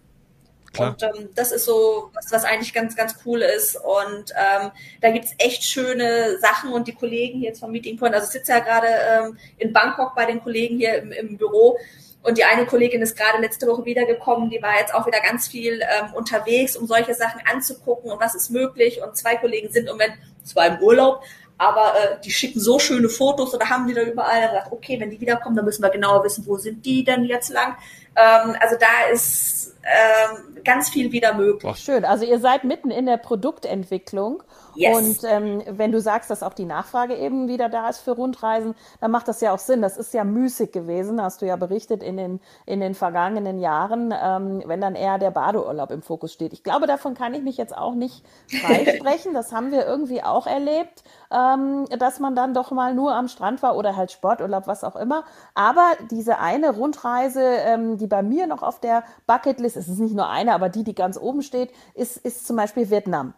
Klar. 0.73 0.91
Und 0.91 1.03
ähm, 1.03 1.29
das 1.35 1.51
ist 1.51 1.65
so 1.65 2.11
was, 2.13 2.31
was 2.31 2.43
eigentlich 2.43 2.73
ganz, 2.73 2.95
ganz 2.95 3.15
cool 3.25 3.41
ist. 3.41 3.75
Und 3.75 4.31
ähm, 4.31 4.71
da 5.01 5.11
gibt's 5.11 5.33
echt 5.37 5.63
schöne 5.63 6.37
Sachen 6.39 6.71
und 6.71 6.87
die 6.87 6.93
Kollegen 6.93 7.39
hier 7.39 7.49
jetzt 7.49 7.59
vom 7.59 7.71
Meeting 7.71 7.97
Point, 7.97 8.13
also 8.13 8.25
ich 8.25 8.31
sitze 8.31 8.51
ja 8.51 8.59
gerade 8.59 8.87
ähm, 8.87 9.37
in 9.57 9.73
Bangkok 9.73 10.15
bei 10.15 10.25
den 10.25 10.41
Kollegen 10.41 10.77
hier 10.77 10.97
im, 10.99 11.11
im 11.11 11.37
Büro. 11.37 11.77
Und 12.21 12.37
die 12.37 12.43
eine 12.43 12.65
Kollegin 12.65 13.01
ist 13.01 13.17
gerade 13.17 13.41
letzte 13.41 13.65
Woche 13.65 13.85
wiedergekommen, 13.85 14.49
die 14.49 14.61
war 14.61 14.77
jetzt 14.77 14.93
auch 14.93 15.07
wieder 15.07 15.21
ganz 15.21 15.47
viel 15.47 15.81
ähm, 15.81 16.13
unterwegs, 16.13 16.75
um 16.75 16.85
solche 16.85 17.13
Sachen 17.13 17.41
anzugucken 17.49 18.11
und 18.11 18.19
was 18.19 18.35
ist 18.35 18.49
möglich. 18.49 19.01
Und 19.01 19.15
zwei 19.15 19.37
Kollegen 19.37 19.71
sind 19.71 19.87
im 19.87 19.93
Moment 19.93 20.13
zwar 20.43 20.67
im 20.67 20.79
Urlaub, 20.79 21.23
aber 21.57 21.93
äh, 21.95 22.21
die 22.23 22.31
schicken 22.31 22.59
so 22.59 22.77
schöne 22.77 23.07
Fotos 23.07 23.53
oder 23.53 23.69
haben 23.69 23.87
die 23.87 23.93
da 23.93 24.01
überall. 24.01 24.41
Da 24.41 24.47
gesagt, 24.47 24.71
okay, 24.71 24.99
wenn 24.99 25.09
die 25.09 25.21
wiederkommen, 25.21 25.55
dann 25.55 25.65
müssen 25.65 25.81
wir 25.81 25.89
genauer 25.89 26.23
wissen, 26.25 26.45
wo 26.45 26.57
sind 26.57 26.85
die 26.85 27.05
denn 27.05 27.23
jetzt 27.23 27.49
lang. 27.49 27.77
Ähm, 28.15 28.55
also 28.59 28.75
da 28.77 29.11
ist 29.13 29.75
ähm, 29.83 30.63
ganz 30.63 30.89
viel 30.89 31.11
wieder 31.11 31.33
möglich. 31.33 31.77
Schön, 31.77 32.05
also 32.05 32.25
ihr 32.25 32.39
seid 32.39 32.63
mitten 32.63 32.91
in 32.91 33.05
der 33.05 33.17
Produktentwicklung 33.17 34.43
Yes. 34.79 34.97
Und 34.97 35.29
ähm, 35.29 35.61
wenn 35.69 35.91
du 35.91 35.99
sagst, 35.99 36.29
dass 36.29 36.41
auch 36.41 36.53
die 36.53 36.63
Nachfrage 36.63 37.15
eben 37.15 37.49
wieder 37.49 37.67
da 37.67 37.89
ist 37.89 37.99
für 37.99 38.11
Rundreisen, 38.11 38.75
dann 39.01 39.11
macht 39.11 39.27
das 39.27 39.41
ja 39.41 39.53
auch 39.53 39.59
Sinn. 39.59 39.81
Das 39.81 39.97
ist 39.97 40.13
ja 40.13 40.23
müßig 40.23 40.71
gewesen, 40.71 41.21
hast 41.21 41.41
du 41.41 41.45
ja 41.45 41.57
berichtet 41.57 42.01
in 42.01 42.15
den, 42.15 42.39
in 42.65 42.79
den 42.79 42.95
vergangenen 42.95 43.59
Jahren, 43.59 44.13
ähm, 44.17 44.63
wenn 44.65 44.79
dann 44.79 44.95
eher 44.95 45.17
der 45.17 45.31
Badeurlaub 45.31 45.91
im 45.91 46.01
Fokus 46.01 46.31
steht. 46.31 46.53
Ich 46.53 46.63
glaube, 46.63 46.87
davon 46.87 47.13
kann 47.13 47.33
ich 47.33 47.41
mich 47.41 47.57
jetzt 47.57 47.75
auch 47.75 47.93
nicht 47.93 48.23
freisprechen. 48.61 49.33
das 49.33 49.51
haben 49.51 49.71
wir 49.71 49.85
irgendwie 49.85 50.23
auch 50.23 50.47
erlebt, 50.47 51.03
ähm, 51.29 51.85
dass 51.97 52.21
man 52.21 52.35
dann 52.35 52.53
doch 52.53 52.71
mal 52.71 52.93
nur 52.93 53.13
am 53.13 53.27
Strand 53.27 53.61
war 53.61 53.75
oder 53.75 53.97
halt 53.97 54.13
Sporturlaub, 54.13 54.65
was 54.67 54.85
auch 54.85 54.95
immer. 54.95 55.25
Aber 55.55 55.91
diese 56.09 56.39
eine 56.39 56.71
Rundreise, 56.71 57.41
ähm, 57.43 57.97
die 57.97 58.07
bei 58.07 58.21
mir 58.21 58.47
noch 58.47 58.63
auf 58.63 58.79
der 58.79 59.03
Bucketlist, 59.27 59.68
es 59.75 59.87
ist 59.87 59.99
nicht 59.99 60.15
nur 60.15 60.29
eine, 60.29 60.53
aber 60.53 60.69
die, 60.69 60.83
die 60.83 60.95
ganz 60.95 61.17
oben 61.17 61.41
steht, 61.41 61.71
ist, 61.93 62.17
ist 62.17 62.47
zum 62.47 62.55
Beispiel 62.55 62.89
Vietnam. 62.89 63.33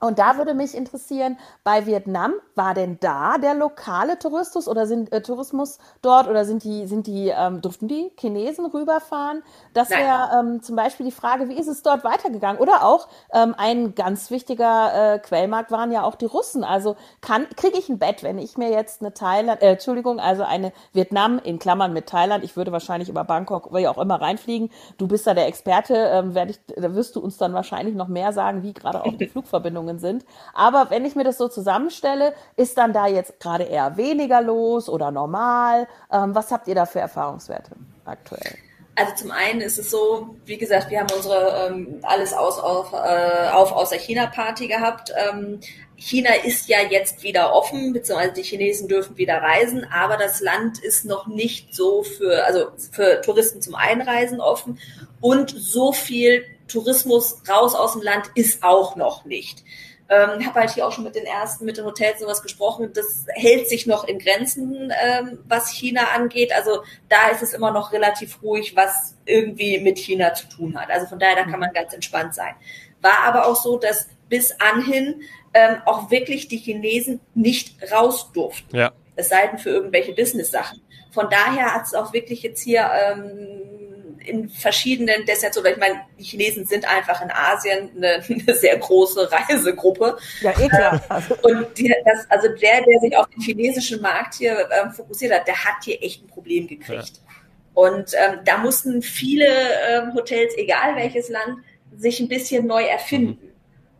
Und 0.00 0.18
da 0.18 0.38
würde 0.38 0.54
mich 0.54 0.74
interessieren, 0.74 1.38
bei 1.64 1.86
Vietnam, 1.86 2.32
war 2.54 2.74
denn 2.74 2.98
da 3.00 3.38
der 3.38 3.54
lokale 3.54 4.18
Tourismus 4.18 4.66
oder 4.66 4.86
sind 4.86 5.12
äh, 5.12 5.22
Tourismus 5.22 5.78
dort 6.02 6.28
oder 6.28 6.44
sind 6.44 6.64
die, 6.64 6.86
sind 6.86 7.06
die, 7.06 7.28
ähm, 7.28 7.60
durften 7.60 7.88
die 7.88 8.10
Chinesen 8.18 8.66
rüberfahren? 8.66 9.42
Das 9.74 9.90
wäre 9.90 10.40
ähm, 10.40 10.62
zum 10.62 10.76
Beispiel 10.76 11.06
die 11.06 11.12
Frage, 11.12 11.48
wie 11.48 11.58
ist 11.58 11.68
es 11.68 11.82
dort 11.82 12.04
weitergegangen? 12.04 12.60
Oder 12.60 12.84
auch 12.84 13.08
ähm, 13.32 13.54
ein 13.56 13.94
ganz 13.94 14.30
wichtiger 14.30 15.14
äh, 15.14 15.18
Quellmarkt 15.18 15.70
waren 15.70 15.92
ja 15.92 16.02
auch 16.02 16.14
die 16.14 16.26
Russen. 16.26 16.64
Also 16.64 16.96
kann 17.20 17.46
kriege 17.56 17.78
ich 17.78 17.88
ein 17.88 17.98
Bett, 17.98 18.22
wenn 18.22 18.38
ich 18.38 18.56
mir 18.56 18.70
jetzt 18.70 19.02
eine 19.02 19.12
Thailand, 19.12 19.62
äh, 19.62 19.72
Entschuldigung, 19.72 20.18
also 20.20 20.44
eine 20.44 20.72
Vietnam 20.92 21.38
in 21.38 21.58
Klammern 21.58 21.92
mit 21.92 22.06
Thailand, 22.06 22.44
ich 22.44 22.56
würde 22.56 22.72
wahrscheinlich 22.72 23.08
über 23.08 23.24
Bangkok, 23.24 23.74
wie 23.74 23.86
auch 23.88 23.98
immer 23.98 24.20
reinfliegen. 24.20 24.70
Du 24.98 25.06
bist 25.06 25.26
da 25.26 25.34
der 25.34 25.46
Experte, 25.46 25.94
ähm, 25.94 26.34
werde 26.34 26.52
ich, 26.52 26.60
da 26.76 26.94
wirst 26.94 27.16
du 27.16 27.20
uns 27.20 27.36
dann 27.36 27.52
wahrscheinlich 27.52 27.94
noch 27.94 28.08
mehr 28.08 28.32
sagen, 28.32 28.62
wie 28.62 28.72
gerade 28.72 29.04
auch 29.04 29.16
die 29.16 29.26
Flugverbindungen 29.28 29.89
Entwicklungen 29.90 29.98
sind. 29.98 30.24
Aber 30.54 30.90
wenn 30.90 31.04
ich 31.04 31.14
mir 31.14 31.24
das 31.24 31.38
so 31.38 31.48
zusammenstelle, 31.48 32.34
ist 32.56 32.78
dann 32.78 32.92
da 32.92 33.06
jetzt 33.06 33.40
gerade 33.40 33.64
eher 33.64 33.96
weniger 33.96 34.40
los 34.40 34.88
oder 34.88 35.10
normal? 35.10 35.88
Ähm, 36.12 36.34
was 36.34 36.50
habt 36.50 36.68
ihr 36.68 36.74
da 36.74 36.86
für 36.86 37.00
Erfahrungswerte 37.00 37.72
aktuell? 38.04 38.54
Also 38.96 39.14
zum 39.14 39.30
einen 39.30 39.60
ist 39.60 39.78
es 39.78 39.90
so, 39.90 40.36
wie 40.44 40.58
gesagt, 40.58 40.90
wir 40.90 41.00
haben 41.00 41.10
unsere 41.14 41.68
ähm, 41.68 42.00
alles 42.02 42.34
aus 42.34 42.58
auf, 42.58 42.92
äh, 42.92 43.48
auf 43.50 43.72
aus 43.72 43.90
der 43.90 43.98
China 43.98 44.26
Party 44.26 44.66
gehabt. 44.66 45.12
Ähm, 45.16 45.60
China 45.96 46.30
ist 46.44 46.68
ja 46.68 46.78
jetzt 46.88 47.22
wieder 47.22 47.54
offen, 47.54 47.92
beziehungsweise 47.92 48.32
die 48.32 48.42
Chinesen 48.42 48.88
dürfen 48.88 49.16
wieder 49.16 49.36
reisen, 49.36 49.86
aber 49.90 50.16
das 50.16 50.40
Land 50.40 50.78
ist 50.78 51.04
noch 51.04 51.26
nicht 51.28 51.74
so 51.74 52.02
für, 52.02 52.44
also 52.44 52.70
für 52.90 53.20
Touristen 53.20 53.62
zum 53.62 53.74
Einreisen 53.74 54.40
offen 54.40 54.78
und 55.20 55.50
so 55.50 55.92
viel 55.92 56.44
Tourismus 56.70 57.42
raus 57.48 57.74
aus 57.74 57.92
dem 57.92 58.02
Land 58.02 58.30
ist 58.34 58.62
auch 58.62 58.96
noch 58.96 59.24
nicht. 59.24 59.64
Ähm, 60.08 60.44
habe 60.44 60.58
halt 60.60 60.70
hier 60.70 60.88
auch 60.88 60.92
schon 60.92 61.04
mit 61.04 61.14
den 61.14 61.24
ersten, 61.24 61.64
mit 61.64 61.76
den 61.76 61.84
Hotels 61.84 62.18
sowas 62.18 62.42
gesprochen. 62.42 62.90
Das 62.92 63.26
hält 63.28 63.68
sich 63.68 63.86
noch 63.86 64.02
in 64.02 64.18
Grenzen, 64.18 64.92
ähm, 65.00 65.38
was 65.46 65.70
China 65.70 66.08
angeht. 66.16 66.52
Also 66.52 66.82
da 67.08 67.28
ist 67.28 67.42
es 67.42 67.52
immer 67.52 67.70
noch 67.70 67.92
relativ 67.92 68.42
ruhig, 68.42 68.74
was 68.74 69.16
irgendwie 69.24 69.78
mit 69.78 69.98
China 69.98 70.34
zu 70.34 70.48
tun 70.48 70.76
hat. 70.76 70.90
Also 70.90 71.06
von 71.06 71.20
daher, 71.20 71.36
da 71.36 71.44
kann 71.48 71.60
man 71.60 71.72
ganz 71.72 71.94
entspannt 71.94 72.34
sein. 72.34 72.54
War 73.00 73.20
aber 73.24 73.46
auch 73.46 73.54
so, 73.54 73.78
dass 73.78 74.08
bis 74.28 74.52
anhin 74.60 75.22
ähm, 75.54 75.76
auch 75.86 76.10
wirklich 76.10 76.48
die 76.48 76.58
Chinesen 76.58 77.20
nicht 77.34 77.76
raus 77.92 78.32
durften. 78.32 78.76
Ja. 78.76 78.92
Es 79.14 79.28
sei 79.28 79.46
denn 79.46 79.58
für 79.58 79.70
irgendwelche 79.70 80.12
Business-Sachen. 80.12 80.80
Von 81.12 81.28
daher 81.30 81.74
hat 81.74 81.84
es 81.84 81.94
auch 81.94 82.12
wirklich 82.12 82.42
jetzt 82.42 82.62
hier 82.62 82.90
ähm, 82.92 83.79
in 84.24 84.48
verschiedenen 84.48 85.22
oder 85.22 85.70
ich 85.70 85.76
meine, 85.78 86.00
die 86.18 86.24
Chinesen 86.24 86.66
sind 86.66 86.88
einfach 86.88 87.22
in 87.22 87.30
Asien 87.30 87.90
eine, 87.96 88.22
eine 88.28 88.54
sehr 88.54 88.76
große 88.76 89.30
Reisegruppe. 89.30 90.16
Ja, 90.40 90.50
eh 90.58 90.68
klar. 90.68 91.02
Also. 91.08 91.36
Und 91.42 91.78
die, 91.78 91.94
das, 92.04 92.30
also 92.30 92.48
der, 92.48 92.82
der 92.82 93.00
sich 93.00 93.16
auf 93.16 93.28
den 93.28 93.40
chinesischen 93.40 94.00
Markt 94.00 94.34
hier 94.34 94.68
ähm, 94.70 94.92
fokussiert 94.92 95.32
hat, 95.32 95.46
der 95.46 95.64
hat 95.64 95.84
hier 95.84 96.02
echt 96.02 96.24
ein 96.24 96.28
Problem 96.28 96.66
gekriegt. 96.66 97.16
Ja. 97.16 97.30
Und 97.74 98.12
ähm, 98.14 98.40
da 98.44 98.58
mussten 98.58 99.02
viele 99.02 99.46
ähm, 99.88 100.14
Hotels, 100.14 100.54
egal 100.56 100.96
welches 100.96 101.28
Land, 101.28 101.58
sich 101.96 102.20
ein 102.20 102.28
bisschen 102.28 102.66
neu 102.66 102.82
erfinden. 102.84 103.38
Mhm. 103.42 103.50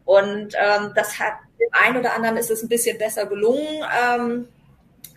Und 0.04 0.54
ähm, 0.54 0.92
das 0.94 1.18
hat 1.18 1.34
dem 1.58 1.68
einen 1.72 1.98
oder 1.98 2.14
anderen 2.14 2.36
ist 2.36 2.50
es 2.50 2.62
ein 2.62 2.68
bisschen 2.68 2.98
besser 2.98 3.26
gelungen. 3.26 3.84
Ähm, 4.02 4.48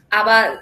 aber 0.10 0.60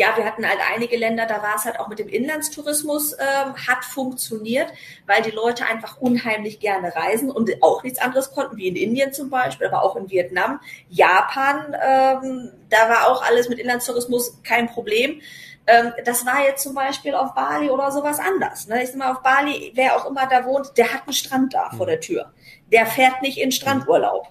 ja, 0.00 0.16
wir 0.16 0.24
hatten 0.24 0.48
halt 0.48 0.60
einige 0.72 0.96
Länder, 0.96 1.26
da 1.26 1.42
war 1.42 1.56
es 1.56 1.66
halt 1.66 1.78
auch 1.78 1.88
mit 1.88 1.98
dem 1.98 2.08
Inlandstourismus, 2.08 3.12
ähm, 3.12 3.54
hat 3.68 3.84
funktioniert, 3.84 4.72
weil 5.06 5.20
die 5.20 5.30
Leute 5.30 5.66
einfach 5.66 6.00
unheimlich 6.00 6.58
gerne 6.58 6.96
reisen 6.96 7.30
und 7.30 7.50
auch 7.62 7.82
nichts 7.82 7.98
anderes 7.98 8.32
konnten, 8.32 8.56
wie 8.56 8.68
in 8.68 8.76
Indien 8.76 9.12
zum 9.12 9.28
Beispiel, 9.28 9.66
aber 9.66 9.82
auch 9.82 9.96
in 9.96 10.08
Vietnam. 10.08 10.58
Japan, 10.88 11.76
ähm, 11.86 12.50
da 12.70 12.88
war 12.88 13.08
auch 13.08 13.22
alles 13.22 13.50
mit 13.50 13.58
Inlandstourismus 13.58 14.40
kein 14.42 14.68
Problem. 14.68 15.20
Ähm, 15.66 15.92
das 16.06 16.24
war 16.24 16.46
jetzt 16.46 16.62
zum 16.62 16.74
Beispiel 16.74 17.14
auf 17.14 17.34
Bali 17.34 17.68
oder 17.68 17.92
sowas 17.92 18.20
anders. 18.20 18.68
Ne? 18.68 18.82
Ich 18.82 18.88
sag 18.88 18.96
mal, 18.96 19.12
auf 19.12 19.20
Bali, 19.20 19.72
wer 19.74 19.96
auch 19.96 20.06
immer 20.06 20.26
da 20.26 20.46
wohnt, 20.46 20.78
der 20.78 20.94
hat 20.94 21.02
einen 21.02 21.12
Strand 21.12 21.52
da 21.52 21.68
mhm. 21.70 21.76
vor 21.76 21.84
der 21.84 22.00
Tür. 22.00 22.32
Der 22.72 22.86
fährt 22.86 23.20
nicht 23.20 23.36
in 23.36 23.52
Strandurlaub. 23.52 24.28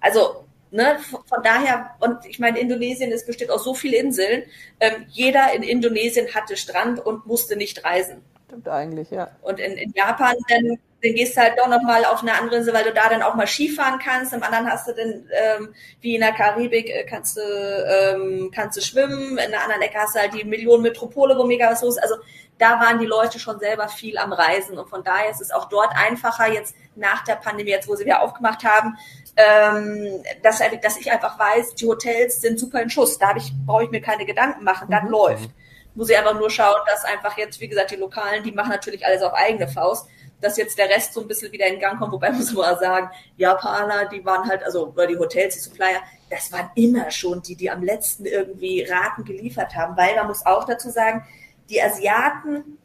Also 0.00 0.46
Ne, 0.74 0.96
von 1.26 1.42
daher, 1.44 1.90
und 2.00 2.24
ich 2.24 2.38
meine, 2.38 2.58
Indonesien, 2.58 3.12
es 3.12 3.26
besteht 3.26 3.50
aus 3.50 3.62
so 3.62 3.74
vielen 3.74 4.06
Inseln. 4.06 4.44
Ähm, 4.80 5.04
jeder 5.10 5.52
in 5.52 5.62
Indonesien 5.62 6.34
hatte 6.34 6.56
Strand 6.56 6.98
und 6.98 7.26
musste 7.26 7.56
nicht 7.56 7.84
reisen. 7.84 8.22
Stimmt 8.46 8.68
eigentlich, 8.68 9.10
ja. 9.10 9.30
Und 9.42 9.60
in, 9.60 9.72
in 9.72 9.92
Japan, 9.94 10.34
dann, 10.48 10.78
dann 11.02 11.14
gehst 11.14 11.36
du 11.36 11.40
halt 11.40 11.58
doch 11.58 11.66
nochmal 11.66 12.04
auf 12.04 12.22
eine 12.22 12.34
andere 12.34 12.56
Insel, 12.56 12.72
weil 12.72 12.84
du 12.84 12.92
da 12.92 13.08
dann 13.08 13.22
auch 13.22 13.34
mal 13.34 13.46
Skifahren 13.46 13.98
kannst. 13.98 14.32
Im 14.32 14.42
anderen 14.42 14.70
hast 14.70 14.86
du 14.86 14.92
dann, 14.92 15.28
ähm, 15.32 15.74
wie 16.00 16.14
in 16.14 16.20
der 16.20 16.32
Karibik, 16.32 16.88
äh, 16.88 17.04
kannst 17.04 17.36
du, 17.36 17.40
ähm, 17.40 18.52
kannst 18.54 18.76
du 18.76 18.80
schwimmen. 18.80 19.36
In 19.36 19.50
der 19.50 19.62
anderen 19.62 19.82
Ecke 19.82 19.98
hast 19.98 20.14
du 20.14 20.20
halt 20.20 20.32
die 20.32 20.44
Millionen 20.44 20.82
Metropole, 20.82 21.36
wo 21.36 21.44
mega 21.44 21.70
was 21.70 21.82
los 21.82 21.96
ist. 21.96 22.02
Also 22.02 22.16
da 22.58 22.78
waren 22.78 23.00
die 23.00 23.06
Leute 23.06 23.40
schon 23.40 23.58
selber 23.58 23.88
viel 23.88 24.16
am 24.16 24.32
Reisen. 24.32 24.78
Und 24.78 24.88
von 24.88 25.02
daher 25.02 25.28
ist 25.30 25.40
es 25.40 25.50
auch 25.50 25.68
dort 25.68 25.90
einfacher, 25.96 26.52
jetzt 26.52 26.76
nach 26.94 27.24
der 27.24 27.34
Pandemie, 27.34 27.70
jetzt 27.70 27.88
wo 27.88 27.96
sie 27.96 28.04
wieder 28.04 28.22
aufgemacht 28.22 28.62
haben, 28.62 28.96
ähm, 29.36 30.22
dass, 30.44 30.60
dass 30.80 30.96
ich 30.98 31.10
einfach 31.10 31.36
weiß, 31.36 31.74
die 31.74 31.86
Hotels 31.86 32.40
sind 32.40 32.60
super 32.60 32.80
in 32.80 32.90
Schuss. 32.90 33.18
Da 33.18 33.34
ich, 33.34 33.52
brauche 33.66 33.84
ich 33.84 33.90
mir 33.90 34.00
keine 34.00 34.24
Gedanken 34.24 34.62
machen, 34.62 34.86
das 34.88 35.02
mhm. 35.02 35.10
läuft. 35.10 35.50
Muss 35.96 36.08
ich 36.08 36.16
einfach 36.16 36.38
nur 36.38 36.48
schauen, 36.48 36.80
dass 36.86 37.04
einfach 37.04 37.36
jetzt, 37.36 37.60
wie 37.60 37.68
gesagt, 37.68 37.90
die 37.90 37.96
Lokalen, 37.96 38.44
die 38.44 38.52
machen 38.52 38.70
natürlich 38.70 39.04
alles 39.04 39.22
auf 39.22 39.34
eigene 39.34 39.66
Faust, 39.66 40.08
dass 40.42 40.56
jetzt 40.56 40.76
der 40.76 40.88
Rest 40.88 41.14
so 41.14 41.20
ein 41.20 41.28
bisschen 41.28 41.52
wieder 41.52 41.66
in 41.66 41.80
Gang 41.80 41.98
kommt, 41.98 42.12
wobei 42.12 42.30
muss 42.32 42.52
man 42.52 42.78
sagen, 42.78 43.10
Japaner, 43.36 44.08
die 44.08 44.24
waren 44.24 44.48
halt, 44.48 44.62
also 44.64 44.94
die 45.08 45.18
Hotels, 45.18 45.54
die 45.54 45.60
Supplier, 45.60 46.00
das 46.28 46.52
waren 46.52 46.70
immer 46.74 47.10
schon 47.10 47.40
die, 47.42 47.56
die 47.56 47.70
am 47.70 47.82
letzten 47.82 48.26
irgendwie 48.26 48.82
Raten 48.82 49.24
geliefert 49.24 49.74
haben, 49.74 49.96
weil 49.96 50.14
man 50.16 50.26
muss 50.26 50.44
auch 50.44 50.64
dazu 50.64 50.90
sagen, 50.90 51.24
die 51.70 51.80
Asiaten 51.80 52.78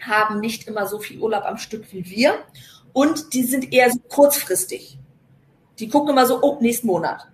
haben 0.00 0.40
nicht 0.40 0.68
immer 0.68 0.86
so 0.86 0.98
viel 0.98 1.18
Urlaub 1.18 1.44
am 1.44 1.58
Stück 1.58 1.92
wie 1.92 2.08
wir 2.08 2.34
und 2.92 3.32
die 3.34 3.42
sind 3.42 3.72
eher 3.72 3.90
so 3.90 3.98
kurzfristig. 4.08 4.98
Die 5.78 5.88
gucken 5.88 6.10
immer 6.10 6.26
so, 6.26 6.40
oh, 6.42 6.58
nächsten 6.60 6.86
Monat. 6.86 7.28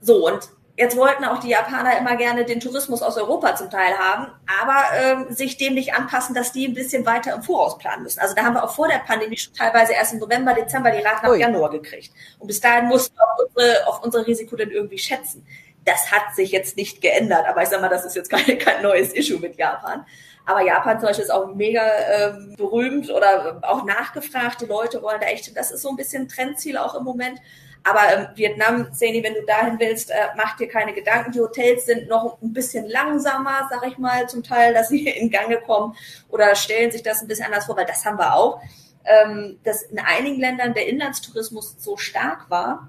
So, 0.00 0.26
und 0.26 0.48
jetzt 0.76 0.96
wollten 0.96 1.24
auch 1.24 1.38
die 1.38 1.50
Japaner 1.50 1.98
immer 1.98 2.16
gerne 2.16 2.44
den 2.44 2.60
Tourismus 2.60 3.02
aus 3.02 3.16
Europa 3.16 3.54
zum 3.54 3.70
Teil 3.70 3.96
haben, 3.96 4.32
aber 4.60 4.82
ähm, 4.96 5.34
sich 5.34 5.56
dem 5.56 5.74
nicht 5.74 5.94
anpassen, 5.94 6.34
dass 6.34 6.52
die 6.52 6.66
ein 6.66 6.74
bisschen 6.74 7.06
weiter 7.06 7.34
im 7.34 7.42
Voraus 7.42 7.78
planen 7.78 8.02
müssen. 8.02 8.20
Also 8.20 8.34
da 8.34 8.42
haben 8.42 8.54
wir 8.54 8.64
auch 8.64 8.74
vor 8.74 8.88
der 8.88 8.98
Pandemie 8.98 9.36
schon 9.36 9.54
teilweise 9.54 9.92
erst 9.92 10.14
im 10.14 10.18
November, 10.18 10.54
Dezember 10.54 10.90
die 10.90 11.02
Raten 11.02 11.26
ab 11.26 11.36
Januar 11.36 11.70
gekriegt. 11.70 12.12
Und 12.38 12.48
bis 12.48 12.60
dahin 12.60 12.88
mussten 12.88 13.16
wir 13.16 13.24
auf 13.24 13.48
unsere, 13.48 13.86
auf 13.86 14.02
unsere 14.02 14.26
Risiko 14.26 14.56
dann 14.56 14.70
irgendwie 14.70 14.98
schätzen. 14.98 15.46
Das 15.84 16.10
hat 16.10 16.34
sich 16.34 16.50
jetzt 16.50 16.76
nicht 16.76 17.00
geändert, 17.00 17.46
aber 17.46 17.62
ich 17.62 17.68
sag 17.68 17.80
mal, 17.80 17.88
das 17.88 18.04
ist 18.04 18.16
jetzt 18.16 18.30
kein, 18.30 18.58
kein 18.58 18.82
neues 18.82 19.12
Issue 19.12 19.38
mit 19.38 19.56
Japan. 19.56 20.04
Aber 20.46 20.62
Japan 20.62 20.98
zum 20.98 21.08
Beispiel 21.08 21.24
ist 21.24 21.30
auch 21.30 21.54
mega 21.54 21.82
ähm, 21.82 22.54
berühmt 22.56 23.10
oder 23.10 23.60
auch 23.62 23.84
nachgefragt. 23.84 24.60
Die 24.60 24.66
Leute 24.66 25.02
wollen 25.02 25.20
da 25.20 25.26
echt, 25.26 25.56
das 25.56 25.70
ist 25.70 25.82
so 25.82 25.88
ein 25.88 25.96
bisschen 25.96 26.28
Trendziel 26.28 26.76
auch 26.76 26.94
im 26.94 27.04
Moment. 27.04 27.40
Aber 27.84 28.00
ähm, 28.12 28.26
Vietnam, 28.34 28.88
Seni, 28.92 29.22
wenn 29.22 29.34
du 29.34 29.44
dahin 29.44 29.78
willst, 29.78 30.10
äh, 30.10 30.14
mach 30.36 30.56
dir 30.56 30.68
keine 30.68 30.94
Gedanken. 30.94 31.32
Die 31.32 31.40
Hotels 31.40 31.84
sind 31.84 32.08
noch 32.08 32.40
ein 32.42 32.54
bisschen 32.54 32.88
langsamer, 32.88 33.68
sag 33.70 33.86
ich 33.86 33.98
mal, 33.98 34.26
zum 34.26 34.42
Teil, 34.42 34.72
dass 34.72 34.88
sie 34.88 35.06
in 35.08 35.30
Gange 35.30 35.58
kommen 35.58 35.94
oder 36.30 36.54
stellen 36.54 36.90
sich 36.90 37.02
das 37.02 37.20
ein 37.20 37.28
bisschen 37.28 37.46
anders 37.46 37.66
vor, 37.66 37.76
weil 37.76 37.84
das 37.84 38.04
haben 38.04 38.18
wir 38.18 38.34
auch, 38.34 38.60
ähm, 39.04 39.58
dass 39.64 39.82
in 39.82 39.98
einigen 39.98 40.40
Ländern 40.40 40.72
der 40.72 40.88
Inlandstourismus 40.88 41.76
so 41.78 41.98
stark 41.98 42.48
war, 42.48 42.88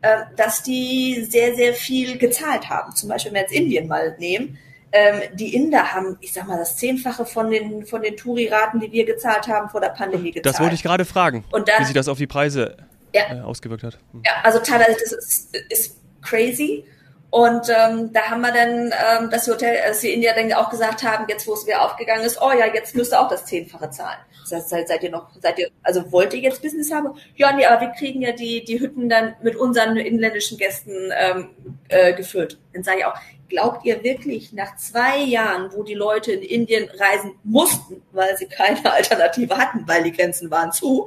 äh, 0.00 0.22
dass 0.36 0.62
die 0.62 1.26
sehr, 1.28 1.54
sehr 1.54 1.74
viel 1.74 2.16
gezahlt 2.16 2.70
haben. 2.70 2.96
Zum 2.96 3.10
Beispiel, 3.10 3.32
wenn 3.32 3.36
wir 3.36 3.42
jetzt 3.42 3.52
Indien 3.52 3.88
mal 3.88 4.16
nehmen, 4.18 4.58
ähm, 4.92 5.20
die 5.34 5.54
Inder 5.54 5.92
haben, 5.92 6.16
ich 6.20 6.32
sag 6.32 6.48
mal, 6.48 6.56
das 6.56 6.78
Zehnfache 6.78 7.26
von 7.26 7.50
den, 7.50 7.84
von 7.84 8.02
den 8.02 8.16
Touri-Raten, 8.16 8.80
die 8.80 8.90
wir 8.90 9.04
gezahlt 9.04 9.46
haben, 9.48 9.68
vor 9.68 9.82
der 9.82 9.90
Pandemie 9.90 10.32
gezahlt. 10.32 10.54
Das 10.54 10.60
wollte 10.60 10.74
ich 10.74 10.82
gerade 10.82 11.04
fragen, 11.04 11.44
dann, 11.68 11.80
wie 11.80 11.84
sich 11.84 11.94
das 11.94 12.08
auf 12.08 12.18
die 12.18 12.26
Preise 12.26 12.78
ja, 13.14 13.36
äh, 13.36 13.40
ausgewirkt 13.40 13.82
hat. 13.82 13.98
Hm. 14.12 14.22
Ja, 14.24 14.32
also 14.42 14.58
teilweise, 14.58 14.96
das 15.00 15.12
ist, 15.12 15.56
ist 15.68 15.96
crazy. 16.22 16.84
Und 17.30 17.68
ähm, 17.68 18.12
da 18.12 18.22
haben 18.22 18.40
wir 18.40 18.52
dann 18.52 18.86
ähm, 18.86 19.30
das 19.30 19.46
Hotel, 19.46 19.78
dass 19.86 20.00
die 20.00 20.12
Indier 20.12 20.34
dann 20.34 20.52
auch 20.52 20.68
gesagt 20.68 21.04
haben, 21.04 21.26
jetzt 21.28 21.46
wo 21.46 21.54
es 21.54 21.64
wieder 21.64 21.84
aufgegangen 21.84 22.24
ist, 22.24 22.42
oh 22.42 22.50
ja, 22.50 22.66
jetzt 22.66 22.96
müsst 22.96 23.12
ihr 23.12 23.20
auch 23.20 23.28
das 23.28 23.44
Zehnfache 23.44 23.88
zahlen. 23.90 24.18
Das 24.42 24.52
heißt, 24.52 24.68
seid, 24.68 24.88
seid 24.88 25.02
ihr 25.04 25.10
noch, 25.10 25.28
seid 25.40 25.58
ihr, 25.60 25.68
also 25.84 26.10
wollt 26.10 26.34
ihr 26.34 26.40
jetzt 26.40 26.60
Business 26.60 26.92
haben? 26.92 27.14
Ja, 27.36 27.52
nee, 27.52 27.64
aber 27.64 27.82
wir 27.82 27.88
kriegen 27.90 28.20
ja 28.20 28.32
die, 28.32 28.64
die 28.64 28.80
Hütten 28.80 29.08
dann 29.08 29.36
mit 29.42 29.54
unseren 29.54 29.96
inländischen 29.96 30.58
Gästen 30.58 31.12
ähm, 31.16 31.50
äh, 31.88 32.14
gefüllt. 32.14 32.58
Dann 32.72 32.82
sage 32.82 32.98
ich 32.98 33.04
auch, 33.04 33.14
glaubt 33.48 33.84
ihr 33.84 34.02
wirklich 34.02 34.52
nach 34.52 34.74
zwei 34.76 35.18
Jahren, 35.18 35.70
wo 35.72 35.84
die 35.84 35.94
Leute 35.94 36.32
in 36.32 36.42
Indien 36.42 36.88
reisen 36.98 37.34
mussten, 37.44 38.02
weil 38.10 38.36
sie 38.36 38.46
keine 38.46 38.92
Alternative 38.92 39.56
hatten, 39.56 39.86
weil 39.86 40.02
die 40.02 40.12
Grenzen 40.12 40.50
waren 40.50 40.72
zu, 40.72 41.06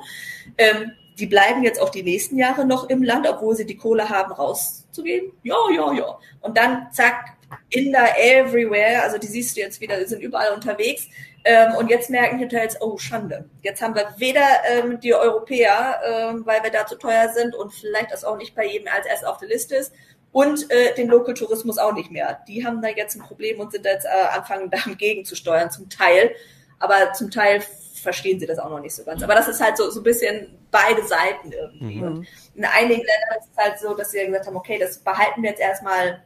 ähm, 0.57 0.93
die 1.20 1.27
bleiben 1.27 1.63
jetzt 1.63 1.82
auch 1.82 1.89
die 1.89 2.03
nächsten 2.03 2.38
Jahre 2.38 2.65
noch 2.65 2.89
im 2.89 3.03
Land, 3.03 3.27
obwohl 3.27 3.55
sie 3.55 3.65
die 3.65 3.77
Kohle 3.77 4.10
haben, 4.10 4.32
rauszugehen? 4.32 5.32
Ja, 5.43 5.55
ja, 5.74 5.93
ja. 5.93 6.17
Und 6.41 6.58
dann 6.58 6.88
zack, 6.91 7.38
Inder 7.70 8.17
everywhere, 8.17 9.03
also 9.03 9.17
die 9.17 9.27
siehst 9.27 9.55
du 9.55 9.62
jetzt 9.62 9.79
wieder, 9.79 10.00
die 10.00 10.05
sind 10.05 10.22
überall 10.22 10.53
unterwegs. 10.53 11.08
Ähm, 11.46 11.75
und 11.75 11.89
jetzt 11.89 12.10
merken 12.10 12.38
die 12.38 12.46
Hotels, 12.46 12.82
oh 12.82 12.98
Schande, 12.98 13.50
jetzt 13.62 13.82
haben 13.82 13.96
wir 13.96 14.15
weder 14.17 14.46
ähm, 14.67 15.00
die 15.01 15.13
Europäer, 15.13 16.00
ähm, 16.05 16.46
weil 16.46 16.63
wir 16.63 16.72
da 16.72 16.88
zu 16.88 16.96
teuer 16.96 17.29
sind 17.34 17.53
und 17.53 17.74
vielleicht 17.74 18.12
das 18.12 18.24
auch 18.24 18.38
nicht 18.38 18.55
bei 18.55 18.65
jedem 18.65 18.88
als 18.88 19.05
erst 19.05 19.25
auf 19.25 19.38
der 19.38 19.50
Liste 19.50 19.75
ist, 19.75 19.91
und 20.34 20.70
äh, 20.72 20.93
den 20.96 21.08
Local 21.08 21.36
Tourismus 21.36 21.77
auch 21.77 21.93
nicht 21.93 22.12
mehr. 22.12 22.39
Die 22.48 22.65
haben 22.65 22.82
da 22.82 22.89
jetzt 22.89 23.15
ein 23.15 23.22
Problem 23.22 23.60
und 23.60 23.72
sind 23.72 23.86
jetzt 23.86 24.05
äh, 24.05 24.36
anfangen, 24.36 24.70
da 24.72 24.79
gegenzusteuern 24.98 25.72
zum 25.72 25.89
Teil. 25.89 26.36
Aber 26.79 27.13
zum 27.13 27.32
Teil 27.32 27.63
verstehen 28.03 28.39
sie 28.39 28.45
das 28.45 28.60
auch 28.60 28.69
noch 28.69 28.79
nicht 28.79 28.93
so 28.93 29.03
ganz. 29.03 29.24
Aber 29.24 29.33
das 29.33 29.48
ist 29.48 29.62
halt 29.62 29.77
so, 29.77 29.89
so 29.89 30.01
ein 30.01 30.03
bisschen 30.03 30.57
beide 30.69 31.03
Seiten 31.05 31.51
irgendwie. 31.51 31.95
Mhm. 31.95 32.03
Und 32.03 32.27
in 32.55 32.65
einigen 32.65 33.01
Ländern 33.01 33.39
ist 33.39 33.50
es 33.51 33.57
halt 33.57 33.79
so, 33.79 33.93
dass 33.95 34.12
sie 34.12 34.25
gesagt 34.25 34.45
haben, 34.45 34.55
okay, 34.55 34.77
das 34.77 35.00
behalten 35.00 35.41
wir 35.41 35.50
jetzt 35.50 35.62
erstmal 35.62 36.22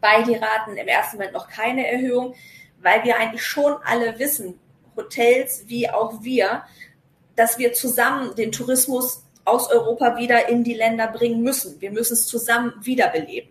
bei 0.00 0.22
die 0.22 0.34
Raten, 0.34 0.76
im 0.76 0.88
ersten 0.88 1.16
Moment 1.16 1.32
noch 1.32 1.48
keine 1.48 1.90
Erhöhung, 1.90 2.34
weil 2.82 3.04
wir 3.04 3.16
eigentlich 3.16 3.44
schon 3.44 3.76
alle 3.84 4.18
wissen, 4.18 4.58
Hotels 4.96 5.64
wie 5.66 5.88
auch 5.88 6.22
wir, 6.22 6.64
dass 7.36 7.58
wir 7.58 7.72
zusammen 7.72 8.34
den 8.34 8.52
Tourismus 8.52 9.22
aus 9.44 9.70
Europa 9.70 10.16
wieder 10.16 10.48
in 10.48 10.64
die 10.64 10.74
Länder 10.74 11.06
bringen 11.06 11.42
müssen. 11.42 11.80
Wir 11.80 11.92
müssen 11.92 12.14
es 12.14 12.26
zusammen 12.26 12.72
wiederbeleben. 12.80 13.50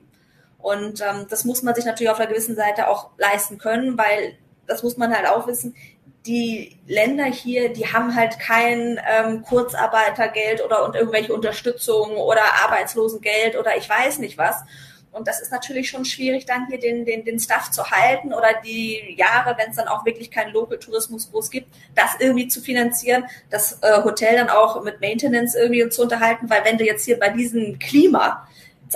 Und 0.57 1.01
ähm, 1.01 1.27
das 1.29 1.45
muss 1.45 1.61
man 1.61 1.75
sich 1.75 1.85
natürlich 1.85 2.09
auf 2.11 2.19
einer 2.19 2.27
gewissen 2.27 2.55
Seite 2.55 2.89
auch 2.89 3.11
leisten 3.17 3.57
können, 3.59 3.97
weil 3.97 4.35
das 4.67 4.83
muss 4.83 4.97
man 4.97 5.15
halt 5.15 5.27
auch 5.27 5.47
wissen 5.47 5.75
die 6.25 6.77
Länder 6.87 7.25
hier, 7.25 7.71
die 7.71 7.87
haben 7.91 8.15
halt 8.15 8.39
kein 8.39 8.99
ähm, 9.07 9.43
Kurzarbeitergeld 9.43 10.63
oder 10.63 10.83
und 10.85 10.95
irgendwelche 10.95 11.33
Unterstützung 11.33 12.17
oder 12.17 12.41
Arbeitslosengeld 12.63 13.57
oder 13.57 13.77
ich 13.77 13.89
weiß 13.89 14.19
nicht 14.19 14.37
was. 14.37 14.63
Und 15.11 15.29
das 15.29 15.41
ist 15.41 15.51
natürlich 15.51 15.89
schon 15.89 16.03
schwierig, 16.03 16.45
dann 16.45 16.67
hier 16.67 16.77
den, 16.77 17.05
den, 17.05 17.23
den 17.23 17.39
Stuff 17.39 17.71
zu 17.71 17.89
halten 17.89 18.33
oder 18.33 18.49
die 18.65 19.15
Jahre, 19.17 19.55
wenn 19.57 19.69
es 19.69 19.77
dann 19.77 19.87
auch 19.87 20.03
wirklich 20.03 20.29
keinen 20.29 20.51
Local-Tourismus 20.51 21.31
groß 21.31 21.51
gibt, 21.51 21.67
das 21.95 22.15
irgendwie 22.19 22.49
zu 22.49 22.59
finanzieren, 22.59 23.23
das 23.49 23.79
äh, 23.81 24.03
Hotel 24.03 24.35
dann 24.35 24.49
auch 24.49 24.83
mit 24.83 24.99
Maintenance 24.99 25.55
irgendwie 25.55 25.87
zu 25.87 26.01
unterhalten, 26.01 26.49
weil 26.49 26.65
wenn 26.65 26.77
du 26.77 26.83
jetzt 26.83 27.05
hier 27.05 27.17
bei 27.17 27.29
diesem 27.29 27.79
Klima 27.79 28.45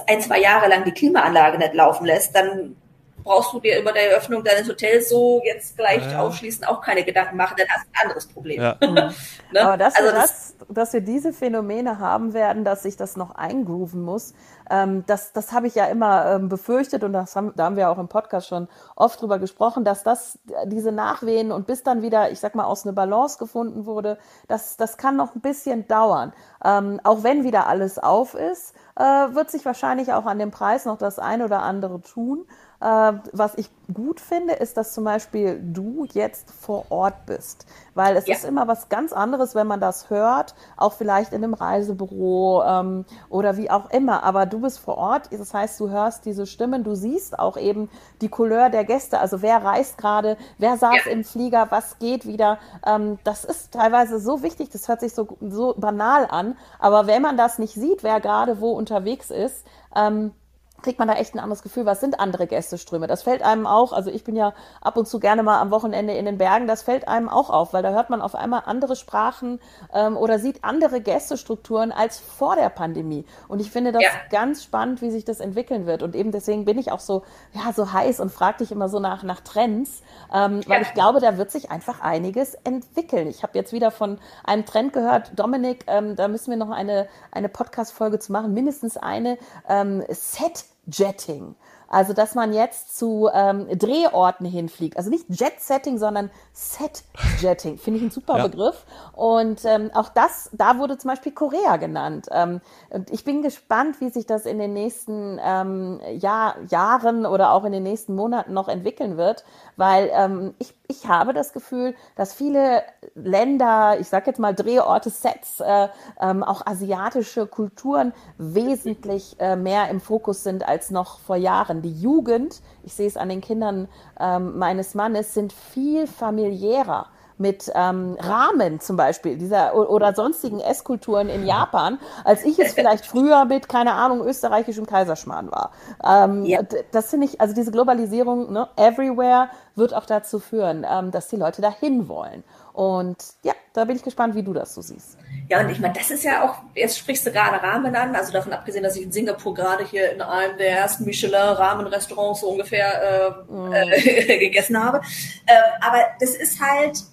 ein, 0.08 0.20
zwei 0.20 0.42
Jahre 0.42 0.68
lang 0.68 0.84
die 0.84 0.92
Klimaanlage 0.92 1.58
nicht 1.58 1.74
laufen 1.74 2.06
lässt, 2.06 2.36
dann 2.36 2.76
brauchst 3.24 3.54
du 3.54 3.60
dir 3.60 3.80
über 3.80 3.92
die 3.92 4.00
Eröffnung 4.00 4.44
deines 4.44 4.68
Hotels 4.68 5.10
so 5.10 5.42
jetzt 5.44 5.78
gleich 5.78 6.12
ja. 6.12 6.22
aufschließen 6.22 6.66
auch 6.66 6.82
keine 6.82 7.04
Gedanken 7.04 7.38
machen, 7.38 7.56
dann 7.58 7.68
hast 7.70 7.86
du 7.86 7.90
ein 7.92 8.04
anderes 8.04 8.28
Problem. 8.28 8.62
Ja. 8.62 8.78
ne? 8.82 9.14
Aber 9.62 9.78
dass, 9.78 9.96
also 9.96 10.10
wir 10.10 10.14
das, 10.14 10.56
dass 10.70 10.94
wir 10.94 11.02
diese 11.02 11.34
Phänomene 11.34 12.00
haben 12.00 12.34
werden, 12.34 12.64
dass 12.64 12.84
sich 12.84 12.98
das 12.98 13.16
noch 13.16 13.32
eingrooven 13.32 14.02
muss, 14.02 14.34
ähm, 14.70 15.04
das, 15.08 15.34
das 15.34 15.52
habe 15.52 15.68
ich 15.68 15.76
ja 15.76 15.86
immer 15.86 16.36
ähm, 16.36 16.50
befürchtet 16.50 17.04
und 17.04 17.14
das 17.14 17.36
haben, 17.36 17.54
da 17.56 17.66
haben 17.66 17.76
wir 17.76 17.90
auch 17.90 17.98
im 17.98 18.08
Podcast 18.08 18.48
schon 18.48 18.68
oft 18.96 19.22
drüber 19.22 19.40
gesprochen, 19.40 19.84
dass 19.84 20.04
das 20.04 20.40
diese 20.66 20.92
Nachwehen 20.92 21.52
und 21.52 21.68
bis 21.68 21.84
dann 21.84 22.02
wieder, 22.02 22.32
ich 22.32 22.40
sag 22.40 22.56
mal, 22.56 22.66
aus 22.66 22.86
einer 22.86 22.94
Balance 22.94 23.38
gefunden 23.38 23.86
wurde, 23.86 24.18
das, 24.48 24.78
das 24.78 24.98
kann 24.98 25.16
noch 25.16 25.36
ein 25.36 25.42
bisschen 25.42 25.88
dauern. 25.88 26.34
Ähm, 26.64 27.00
auch 27.04 27.24
wenn 27.24 27.44
wieder 27.44 27.68
alles 27.68 27.98
auf 27.98 28.36
ist, 28.36 28.76
äh, 28.96 29.04
wird 29.04 29.50
sich 29.50 29.66
wahrscheinlich 29.66 30.14
auch 30.14 30.26
an 30.26 30.40
dem 30.40 30.52
Preis 30.52 30.86
noch 30.86 30.98
das 30.98 31.20
ein 31.20 31.42
oder 31.42 31.62
andere 31.62 32.02
tun. 32.02 32.46
Äh, 32.82 33.14
was 33.34 33.56
ich 33.56 33.70
gut 33.94 34.22
finde, 34.22 34.54
ist, 34.54 34.78
dass 34.78 34.94
zum 34.94 35.04
Beispiel 35.04 35.60
du 35.62 36.06
jetzt 36.14 36.52
vor 36.52 36.86
Ort 36.90 37.26
bist. 37.26 37.66
Weil 37.94 38.16
es 38.16 38.28
ja. 38.28 38.36
ist 38.36 38.46
immer 38.46 38.68
was 38.68 38.88
ganz 38.88 39.12
anderes, 39.12 39.54
wenn 39.54 39.68
man 39.68 39.82
das 39.82 40.10
hört, 40.10 40.56
auch 40.78 40.94
vielleicht 40.94 41.34
in 41.34 41.44
einem 41.44 41.54
Reisebüro 41.54 42.64
ähm, 42.64 43.06
oder 43.30 43.58
wie 43.58 43.70
auch 43.70 43.90
immer. 43.90 44.24
Aber 44.24 44.46
du 44.46 44.62
bist 44.62 44.80
vor 44.80 44.98
Ort, 44.98 45.30
das 45.32 45.54
heißt, 45.54 45.80
du 45.80 45.90
hörst 45.90 46.26
diese 46.26 46.46
Stimmen, 46.46 46.84
du 46.86 46.96
siehst 46.96 47.38
auch 47.38 47.58
eben 47.58 47.90
die 48.22 48.30
Couleur 48.30 48.70
der 48.70 48.86
Gäste. 48.86 49.20
Also 49.20 49.42
wer 49.42 49.64
reist 49.64 49.98
gerade, 49.98 50.38
wer 50.58 50.78
saß 50.78 51.06
ja. 51.06 51.12
im 51.12 51.26
Flieger, 51.26 51.68
was 51.72 52.00
geht 52.00 52.26
wieder. 52.26 52.60
Ähm, 52.86 53.20
das 53.26 53.44
ist 53.44 53.74
teilweise 53.74 54.20
so 54.20 54.42
wichtig, 54.42 54.70
das 54.70 54.88
hört 54.88 55.02
sich 55.02 55.14
so, 55.14 55.28
so 55.42 55.74
banal 55.78 56.28
an. 56.30 56.56
Aber 56.80 57.08
wenn 57.08 57.22
man 57.22 57.36
das 57.36 57.60
nicht 57.60 57.74
sieht, 57.74 58.04
wer 58.04 58.22
gerade 58.22 58.62
wo 58.62 58.72
unterwegs 58.72 59.32
ist, 59.32 59.66
ähm, 59.96 60.32
kriegt 60.82 61.00
man 61.00 61.08
da 61.08 61.16
echt 61.16 61.36
ein 61.36 61.40
anderes 61.40 61.64
Gefühl, 61.64 61.86
was 61.86 62.00
sind 62.00 62.20
andere 62.20 62.48
Gästeströme. 62.48 63.08
Das 63.08 63.24
fällt 63.24 63.42
einem 63.42 63.68
auch, 63.68 63.94
also 63.94 64.10
ich 64.10 64.24
bin 64.24 64.36
ja 64.36 64.54
ab 64.82 64.98
und 64.98 65.08
zu 65.08 65.20
gerne 65.20 65.44
mal 65.44 65.60
am 65.60 65.72
Wochenende 65.72 66.14
in 66.14 66.26
den 66.26 66.38
Bergen, 66.38 66.68
das 66.68 66.82
fällt 66.82 67.08
einem 67.08 67.30
auch 67.30 67.50
auf, 67.50 67.74
weil 67.74 67.84
da 67.84 67.92
hört 67.92 68.10
man 68.10 68.22
auf 68.22 68.36
einmal 68.36 68.64
andere 68.66 68.96
Sprachen 68.96 69.60
ähm, 69.94 70.18
oder 70.18 70.40
sieht 70.40 70.64
andere 70.64 71.02
Gästestrukturen 71.02 71.92
als 71.92 72.20
vor 72.20 72.56
der 72.56 72.70
Pandemie. 72.70 73.26
Und 73.48 73.60
ich 73.60 73.72
finde 73.72 73.92
das 73.92 74.04
ja. 74.04 74.10
ganz 74.30 74.64
spannend, 74.64 75.02
wie 75.02 75.12
sich 75.12 75.26
das 75.26 75.40
entwickeln 75.40 75.86
wird. 75.86 76.04
Und 76.04 76.16
eben 76.16 76.32
deswegen 76.32 76.66
bin 76.66 76.78
ich 76.78 76.92
auch 76.92 77.00
so, 77.00 77.24
ja, 77.54 77.74
so 77.74 77.92
heiß 77.92 78.20
und 78.20 78.32
frage 78.32 78.60
dich 78.60 78.72
immer 78.72 78.90
so 78.90 79.00
nach, 79.00 79.24
nach 79.24 79.42
Trends, 79.42 80.02
ähm, 80.34 80.62
weil 80.68 80.82
ja. 80.82 80.88
ich 80.88 80.94
glaube, 80.94 81.20
da 81.20 81.38
wird 81.38 81.52
sich 81.52 81.72
einfach 81.72 82.02
einiges 82.02 82.56
entwickeln. 82.56 83.28
Ich 83.28 83.44
habe 83.44 83.58
jetzt 83.58 83.74
wieder 83.74 83.92
von 83.92 84.20
einem 84.44 84.66
Trend 84.66 84.94
gehört, 84.94 85.32
Dominik, 85.36 85.86
ähm, 85.88 86.16
da 86.16 86.28
müssen 86.28 86.52
wir 86.52 86.58
noch 86.58 86.70
eine, 86.70 87.08
eine 87.32 87.50
Podcast-Folge 87.50 88.20
zu 88.20 88.32
machen, 88.32 88.54
mindestens 88.54 88.98
eine 88.98 89.38
ähm, 89.68 90.04
Set 90.10 90.66
Jetting. 90.90 91.56
Also, 91.90 92.14
dass 92.14 92.36
man 92.36 92.54
jetzt 92.54 92.98
zu 92.98 93.30
ähm, 93.34 93.68
Drehorten 93.78 94.46
hinfliegt. 94.46 94.98
Also 94.98 95.10
nicht 95.10 95.26
Jet-Setting, 95.30 95.98
sondern 95.98 96.30
Set-Jetting. 96.54 97.78
Finde 97.78 98.00
ich 98.00 98.06
ein 98.06 98.12
super 98.12 98.38
ja. 98.38 98.48
Begriff. 98.48 98.86
Und 99.14 99.66
ähm, 99.66 99.90
auch 99.94 100.10
das, 100.10 100.50
da 100.54 100.78
wurde 100.78 100.98
zum 100.98 101.10
Beispiel 101.10 101.32
Korea 101.32 101.78
genannt. 101.78 102.28
Ähm, 102.32 102.62
und 102.90 103.10
ich 103.12 103.24
bin 103.24 103.42
gespannt, 103.42 104.00
wie 104.02 104.10
sich 104.10 104.26
das 104.28 104.46
in 104.46 104.60
den 104.60 104.74
nächsten 104.74 105.40
ähm, 105.44 106.00
Jahr, 106.20 106.56
Jahren 106.70 107.26
oder 107.26 107.52
auch 107.54 107.66
in 107.66 107.72
den 107.72 107.84
nächsten 107.84 108.16
Monaten 108.16 108.54
noch 108.54 108.68
entwickeln 108.68 109.18
wird, 109.18 109.44
weil 109.76 110.10
ähm, 110.14 110.54
ich, 110.60 110.76
ich 110.88 111.08
habe 111.08 111.34
das 111.34 111.54
Gefühl, 111.54 111.96
dass 112.16 112.34
viele 112.34 112.84
Länder, 113.16 114.00
ich 114.00 114.08
sage 114.08 114.28
jetzt 114.28 114.40
mal 114.40 114.54
Drehorte, 114.54 115.10
Sets, 115.10 115.60
äh, 115.60 115.88
ähm, 116.22 116.44
auch 116.44 116.66
asiatische 116.66 117.48
Kulturen 117.48 118.14
wesentlich 118.38 119.36
äh, 119.40 119.56
mehr 119.56 119.90
im 119.90 120.02
Fokus 120.02 120.44
sind 120.44 120.68
als 120.68 120.92
noch 120.92 121.20
vor 121.20 121.36
Jahren. 121.36 121.79
Die 121.82 121.94
Jugend, 121.94 122.62
ich 122.84 122.94
sehe 122.94 123.08
es 123.08 123.18
an 123.18 123.30
den 123.30 123.42
Kindern 123.42 123.88
ähm, 124.20 124.58
meines 124.58 124.96
Mannes, 124.96 125.34
sind 125.34 125.54
viel 125.54 126.08
familiärer 126.08 127.08
mit 127.40 127.72
ähm, 127.74 128.18
Rahmen 128.20 128.82
zum 128.82 128.98
Beispiel 128.98 129.38
dieser 129.38 129.74
oder 129.74 130.14
sonstigen 130.14 130.60
Esskulturen 130.60 131.30
in 131.30 131.46
Japan, 131.46 131.98
als 132.26 132.44
ich 132.44 132.60
es 132.60 132.74
vielleicht 132.74 133.06
früher 133.06 133.46
mit, 133.46 133.70
keine 133.70 133.94
Ahnung, 133.94 134.22
österreichischem 134.28 134.86
Kaiserschmarrn 134.86 135.50
war. 135.50 135.72
Ähm, 136.06 136.44
ja. 136.44 136.60
Das 136.92 137.10
finde 137.10 137.28
ich, 137.28 137.40
also 137.40 137.56
diese 137.56 137.72
Globalisierung, 137.72 138.52
ne, 138.52 138.68
everywhere, 138.76 139.50
wird 139.76 139.94
auch 139.94 140.06
dazu 140.06 140.40
führen, 140.40 140.86
ähm, 140.88 141.12
dass 141.12 141.30
die 141.30 141.38
Leute 141.38 141.62
dahin 141.62 142.10
wollen. 142.10 142.44
Und 142.80 143.18
ja, 143.44 143.52
da 143.74 143.84
bin 143.84 143.98
ich 143.98 144.04
gespannt, 144.04 144.36
wie 144.36 144.42
du 144.42 144.54
das 144.54 144.74
so 144.74 144.80
siehst. 144.80 145.18
Ja, 145.50 145.60
und 145.60 145.70
ich 145.70 145.82
meine, 145.82 145.96
das 145.96 146.12
ist 146.12 146.24
ja 146.24 146.46
auch, 146.46 146.60
jetzt 146.76 146.98
sprichst 146.98 147.26
du 147.26 147.32
gerade 147.34 147.62
Rahmen 147.62 147.94
an, 147.94 148.16
also 148.16 148.32
davon 148.32 148.54
abgesehen, 148.54 148.84
dass 148.84 148.96
ich 148.96 149.04
in 149.04 149.12
Singapur 149.12 149.54
gerade 149.54 149.86
hier 149.86 150.14
in 150.14 150.22
einem 150.22 150.58
der 150.58 150.78
ersten 150.78 151.04
Michelin-Rahmen-Restaurants 151.04 152.40
so 152.40 152.48
ungefähr 152.48 153.44
äh, 153.50 153.52
mm. 153.52 153.74
äh, 153.74 154.38
gegessen 154.40 154.82
habe. 154.82 155.02
Ähm, 155.46 155.58
aber 155.82 156.06
das 156.22 156.30
ist 156.30 156.62
halt 156.62 157.04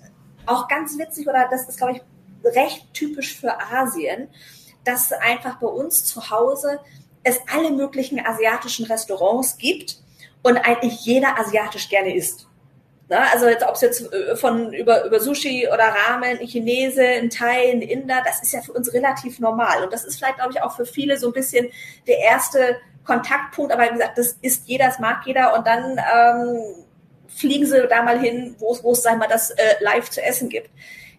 auch 0.47 0.69
ganz 0.69 0.97
witzig, 1.01 1.27
oder 1.27 1.49
das 1.51 1.69
ist, 1.69 1.79
glaube 1.79 1.95
ich, 1.95 2.55
recht 2.55 2.95
typisch 2.95 3.37
für 3.37 3.53
Asien, 3.61 4.29
dass 4.85 5.11
einfach 5.11 5.59
bei 5.59 5.67
uns 5.67 6.05
zu 6.05 6.31
Hause 6.31 6.79
es 7.25 7.41
alle 7.53 7.73
möglichen 7.73 8.25
asiatischen 8.25 8.87
Restaurants 8.87 9.59
gibt 9.59 9.99
und 10.45 10.59
eigentlich 10.59 11.05
jeder 11.05 11.37
asiatisch 11.41 11.89
gerne 11.89 12.15
isst. 12.15 12.46
Na, 13.09 13.31
also 13.33 13.47
jetzt, 13.49 13.65
ob 13.65 13.75
es 13.77 13.83
jetzt 13.83 14.13
äh, 14.13 14.35
von 14.37 14.73
über, 14.73 15.05
über 15.05 15.21
Sushi 15.21 15.69
oder 15.69 15.85
Ramen, 15.85 16.39
ein 16.39 16.47
Chinese, 16.47 17.03
ein 17.03 17.31
Thai, 17.31 17.71
ein 17.71 17.81
Inder, 17.83 18.21
das 18.25 18.43
ist 18.43 18.53
ja 18.53 18.61
für 18.63 18.73
uns 18.73 18.93
relativ 18.93 19.39
normal. 19.39 19.85
Und 19.85 19.93
das 19.93 20.05
ist 20.05 20.17
vielleicht, 20.17 20.37
glaube 20.37 20.53
ich, 20.53 20.63
auch 20.63 20.75
für 20.75 20.87
viele 20.87 21.17
so 21.17 21.29
ein 21.29 21.33
bisschen 21.33 21.69
der 22.09 22.19
erste 22.19 22.77
Kontaktpunkt. 23.05 23.73
Aber 23.73 23.85
wie 23.85 23.93
gesagt, 23.93 24.19
das 24.19 24.37
ist 24.43 24.67
jeder, 24.67 24.87
das 24.87 24.99
mag 24.99 25.25
jeder. 25.25 25.57
Und 25.57 25.67
dann 25.67 25.99
ähm, 25.99 26.85
fliegen 27.29 27.67
sie 27.67 27.87
da 27.89 28.03
mal 28.03 28.19
hin, 28.19 28.57
wo 28.59 28.73
es, 28.73 28.83
wo 28.83 28.93
es, 28.93 29.03
sag 29.03 29.19
mal, 29.19 29.29
das 29.29 29.51
äh, 29.51 29.75
live 29.81 30.11
zu 30.11 30.21
essen 30.23 30.49
gibt. 30.49 30.71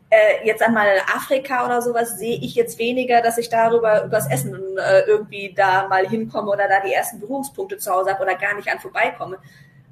äh, 0.09 0.45
jetzt 0.45 0.61
einmal 0.61 0.87
Afrika 1.15 1.65
oder 1.65 1.81
sowas 1.81 2.17
sehe 2.17 2.37
ich 2.37 2.55
jetzt 2.55 2.79
weniger, 2.79 3.21
dass 3.21 3.37
ich 3.37 3.49
darüber 3.49 4.05
übers 4.05 4.29
Essen 4.29 4.55
äh, 4.77 5.01
irgendwie 5.01 5.53
da 5.55 5.87
mal 5.87 6.07
hinkomme 6.07 6.51
oder 6.51 6.67
da 6.67 6.79
die 6.79 6.93
ersten 6.93 7.19
Berührungspunkte 7.19 7.77
zu 7.77 7.91
Hause 7.91 8.11
habe 8.11 8.23
oder 8.23 8.35
gar 8.35 8.55
nicht 8.55 8.69
an 8.69 8.79
vorbeikomme. 8.79 9.37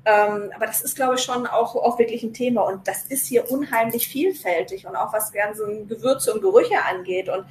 Ähm, 0.05 0.51
aber 0.55 0.67
das 0.67 0.81
ist, 0.81 0.95
glaube 0.95 1.15
ich, 1.15 1.21
schon 1.21 1.47
auch, 1.47 1.75
auch 1.75 1.97
wirklich 1.97 2.21
ein 2.23 2.33
Thema 2.33 2.61
und 2.61 2.87
das 2.87 3.05
ist 3.05 3.25
hier 3.25 3.49
unheimlich 3.49 4.07
vielfältig 4.07 4.85
und 4.85 4.95
auch 4.95 5.11
was 5.11 5.31
ganze 5.31 5.65
Gewürze 5.87 6.33
und 6.33 6.41
Gerüche 6.41 6.77
angeht 6.87 7.27
und 7.27 7.45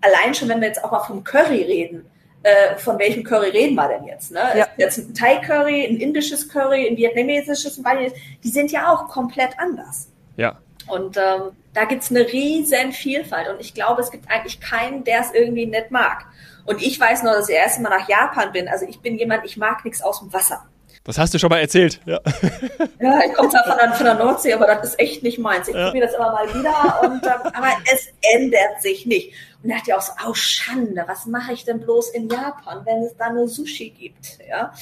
allein 0.00 0.34
schon, 0.34 0.48
wenn 0.48 0.60
wir 0.60 0.68
jetzt 0.68 0.82
auch 0.82 0.90
mal 0.90 1.00
vom 1.00 1.22
Curry 1.22 1.62
reden, 1.62 2.10
äh, 2.42 2.76
von 2.76 2.98
welchem 2.98 3.22
Curry 3.22 3.50
reden 3.50 3.74
wir 3.74 3.88
denn 3.88 4.04
jetzt? 4.04 4.32
Ne? 4.32 4.40
Ja. 4.56 4.66
Jetzt 4.76 4.98
ein 4.98 5.14
Thai-Curry, 5.14 5.86
ein 5.86 5.96
indisches 5.98 6.48
Curry, 6.48 6.88
ein 6.88 6.96
vietnamesisches, 6.96 7.78
ein 7.78 7.82
Bali, 7.84 8.12
die 8.42 8.48
sind 8.48 8.72
ja 8.72 8.92
auch 8.92 9.08
komplett 9.08 9.58
anders. 9.58 10.08
Ja. 10.36 10.58
Und 10.88 11.16
ähm, 11.16 11.52
da 11.74 11.84
gibt's 11.84 12.10
eine 12.10 12.20
riesen 12.20 12.92
Vielfalt 12.92 13.48
und 13.48 13.60
ich 13.60 13.74
glaube, 13.74 14.00
es 14.00 14.10
gibt 14.10 14.28
eigentlich 14.28 14.60
keinen, 14.60 15.04
der 15.04 15.20
es 15.20 15.32
irgendwie 15.32 15.66
nicht 15.66 15.90
mag. 15.90 16.24
Und 16.64 16.82
ich 16.82 16.98
weiß 16.98 17.22
nur, 17.22 17.34
dass 17.34 17.48
ich 17.48 17.54
das 17.54 17.64
erste 17.64 17.82
Mal 17.82 17.90
nach 17.90 18.08
Japan 18.08 18.52
bin. 18.52 18.68
Also 18.68 18.86
ich 18.86 19.00
bin 19.00 19.16
jemand, 19.16 19.44
ich 19.44 19.56
mag 19.56 19.84
nichts 19.84 20.02
aus 20.02 20.20
dem 20.20 20.32
Wasser. 20.32 20.66
Das 21.04 21.16
hast 21.16 21.32
du 21.32 21.38
schon 21.38 21.48
mal 21.48 21.60
erzählt, 21.60 22.00
ja. 22.04 22.20
Ja, 23.00 23.20
ich 23.26 23.32
komme 23.32 23.48
zwar 23.48 23.64
von 23.64 23.76
der, 23.78 23.92
von 23.94 24.04
der 24.04 24.14
Nordsee, 24.14 24.52
aber 24.52 24.66
das 24.66 24.90
ist 24.90 25.00
echt 25.00 25.22
nicht 25.22 25.38
meins. 25.38 25.66
Ich 25.68 25.74
ja. 25.74 25.86
probiere 25.86 26.06
das 26.06 26.14
immer 26.14 26.32
mal 26.32 26.46
wieder, 26.54 27.00
und, 27.02 27.24
ähm, 27.24 27.52
aber 27.54 27.68
es 27.90 28.08
ändert 28.34 28.82
sich 28.82 29.06
nicht. 29.06 29.32
Und 29.62 29.70
da 29.70 29.76
dachte 29.76 29.90
ich 29.90 29.94
auch 29.94 30.02
so, 30.02 30.12
oh 30.28 30.34
Schande, 30.34 31.04
was 31.06 31.24
mache 31.24 31.54
ich 31.54 31.64
denn 31.64 31.80
bloß 31.80 32.10
in 32.10 32.28
Japan, 32.28 32.84
wenn 32.84 33.02
es 33.02 33.16
da 33.16 33.30
nur 33.30 33.48
Sushi 33.48 33.90
gibt, 33.90 34.38
ja. 34.46 34.72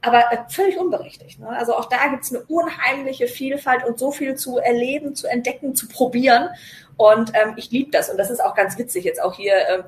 Aber 0.00 0.32
äh, 0.32 0.38
völlig 0.48 0.78
unberechtigt. 0.78 1.40
Ne? 1.40 1.48
Also 1.48 1.74
auch 1.74 1.86
da 1.86 2.06
gibt 2.08 2.24
es 2.24 2.30
eine 2.30 2.44
unheimliche 2.44 3.26
Vielfalt 3.26 3.84
und 3.84 3.98
so 3.98 4.12
viel 4.12 4.34
zu 4.36 4.58
erleben, 4.58 5.14
zu 5.14 5.26
entdecken, 5.26 5.74
zu 5.74 5.88
probieren. 5.88 6.50
Und 6.96 7.32
ähm, 7.34 7.54
ich 7.56 7.70
liebe 7.70 7.90
das. 7.90 8.10
Und 8.10 8.18
das 8.18 8.30
ist 8.30 8.44
auch 8.44 8.54
ganz 8.54 8.76
witzig 8.76 9.04
jetzt 9.04 9.20
auch 9.22 9.34
hier. 9.34 9.54
Ähm, 9.68 9.84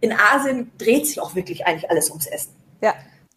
in 0.00 0.12
Asien 0.12 0.70
dreht 0.78 1.06
sich 1.06 1.20
auch 1.20 1.34
wirklich 1.34 1.66
eigentlich 1.66 1.90
alles 1.90 2.10
ums 2.10 2.26
Essen. 2.26 2.54
Ja, 2.80 2.94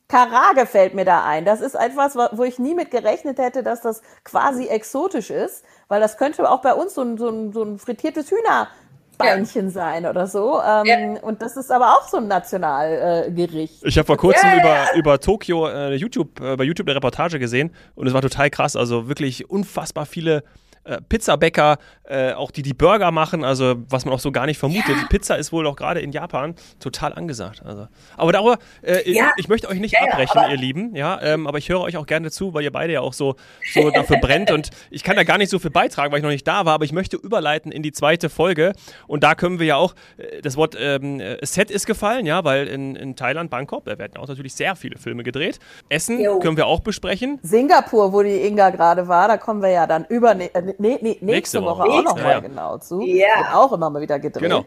Karage 0.10 0.66
fällt 0.66 0.96
mir 0.96 1.06
da 1.06 1.24
ein. 1.24 1.46
Das 1.46 1.62
ist 1.62 1.76
etwas, 1.76 2.16
wo 2.16 2.44
ich 2.44 2.58
nie 2.58 2.74
mit 2.74 2.90
gerechnet 2.90 3.38
hätte, 3.38 3.62
dass 3.62 3.82
das 3.82 4.02
quasi 4.24 4.68
exotisch 4.68 5.30
ist, 5.30 5.64
weil 5.88 6.02
das 6.02 6.18
könnte 6.18 6.50
auch 6.50 6.62
bei 6.62 6.74
uns 6.74 6.96
so 6.96 7.02
ein, 7.02 7.18
so 7.18 7.30
ein, 7.30 7.54
so 7.54 7.64
ein 7.64 7.78
frittiertes 7.78 8.32
Hühnerbeinchen 8.32 9.68
ja. 9.68 9.72
sein 9.72 10.06
oder 10.08 10.26
so. 10.26 10.60
Ähm, 10.62 10.86
ja. 10.86 11.22
Und 11.22 11.44
das 11.44 11.56
ist 11.58 11.72
aber 11.72 11.94
auch 11.94 12.08
so 12.08 12.18
ein 12.18 12.28
Nationalgericht. 12.28 13.84
Äh, 13.84 13.88
ich 13.88 13.98
habe 14.00 14.08
vor 14.08 14.18
kurzem 14.18 14.50
ja, 14.50 14.58
über, 14.58 14.86
über 14.96 15.20
Tokio 15.20 15.68
äh, 15.68 15.94
YouTube, 15.94 16.42
äh, 16.42 16.56
bei 16.56 16.64
YouTube 16.64 16.88
eine 16.88 16.96
Reportage 16.96 17.38
gesehen 17.38 17.72
und 17.94 18.08
es 18.08 18.14
war 18.14 18.24
total 18.24 18.50
krass. 18.50 18.76
Also 18.76 19.08
wirklich 19.08 19.48
unfassbar 19.48 20.08
viele 20.08 20.44
äh, 20.84 21.00
Pizzabäcker, 21.02 21.78
äh, 22.04 22.34
auch 22.34 22.52
die 22.52 22.62
die 22.62 22.74
Burger 22.74 23.12
machen, 23.12 23.44
also 23.44 23.76
was 23.90 24.06
man 24.06 24.14
auch 24.14 24.20
so 24.20 24.32
gar 24.32 24.46
nicht 24.46 24.58
vermutet. 24.58 24.96
Ja. 24.96 25.08
Pizza 25.10 25.36
ist 25.38 25.52
wohl 25.52 25.68
auch 25.68 25.76
gerade 25.76 26.00
in 26.00 26.12
Japan 26.12 26.56
total 26.80 27.14
angesagt. 27.14 27.62
Also. 27.64 27.88
Aber 28.18 28.32
darüber, 28.32 28.58
äh, 28.82 29.12
ja. 29.12 29.32
ich, 29.38 29.48
möchte 29.48 29.70
euch 29.70 29.80
nicht 29.80 29.94
ja, 29.94 30.02
abbrechen, 30.02 30.42
ihr 30.50 30.58
Lieben, 30.58 30.96
ja, 30.96 31.22
ähm, 31.22 31.48
aber 31.48 31.58
ich 31.58 31.70
höre 31.70 31.82
euch 31.82 31.98
auch 31.98 32.06
gerne 32.06 32.32
zu, 32.32 32.54
weil 32.54 32.64
ihr 32.64 32.72
beide 32.72 32.94
ja 32.94 33.02
auch 33.02 33.14
so, 33.14 33.36
so 33.74 33.90
dafür 33.92 34.18
brennt 34.22 34.52
und 34.52 34.70
ich 34.90 35.04
kann 35.04 35.16
da 35.16 35.24
gar 35.24 35.38
nicht 35.38 35.50
so 35.50 35.60
viel 35.60 35.72
beitragen, 35.72 36.12
weil 36.12 36.20
ich 36.20 36.24
noch 36.24 36.30
nicht 36.30 36.48
da 36.48 36.66
war, 36.66 36.74
aber 36.74 36.86
ich 36.86 36.92
möchte 36.92 37.18
überleiten 37.18 37.72
in 37.72 37.84
die 37.84 37.92
zweite 37.92 38.30
Folge 38.30 38.74
und 39.08 39.24
da 39.24 39.36
können 39.36 39.60
wir 39.60 39.66
ja 39.66 39.76
auch, 39.76 39.94
äh, 40.18 40.42
das 40.42 40.58
Wort 40.58 40.76
ähm, 40.80 41.20
äh, 41.20 41.38
Set 41.46 41.72
ist 41.72 41.86
gefallen, 41.86 42.26
ja, 42.26 42.44
weil 42.44 42.68
in, 42.68 42.96
in 42.96 43.16
Thailand, 43.16 43.50
Bangkok, 43.50 43.86
da 43.86 43.98
werden 43.98 44.18
auch 44.18 44.28
natürlich 44.28 44.54
sehr 44.54 44.76
viele 44.76 44.98
Filme 44.98 45.24
gedreht. 45.24 45.60
Essen 45.90 46.20
jo. 46.20 46.40
können 46.40 46.58
wir 46.58 46.68
auch 46.68 46.80
besprechen. 46.80 47.40
Singapur, 47.42 48.14
wo 48.14 48.24
die 48.24 48.46
Inga 48.46 48.70
gerade 48.70 49.08
war, 49.08 49.28
da 49.28 49.38
kommen 49.38 49.62
wir 49.62 49.70
ja 49.70 49.88
dann 49.88 50.06
über, 50.06 50.36
nee, 50.80 50.98
nee, 51.02 51.10
nächste, 51.10 51.26
nächste 51.26 51.62
Woche, 51.64 51.84
Woche 51.84 51.90
auch 51.90 52.04
noch 52.04 52.16
mal 52.16 52.32
ja. 52.32 52.40
genau 52.40 52.78
zu. 52.78 53.02
Ja. 53.02 53.28
Wird 53.38 53.54
auch 53.54 53.72
immer 53.74 53.90
mal 53.90 54.02
wieder 54.02 54.20
gedreht. 54.20 54.44
Genau. 54.44 54.66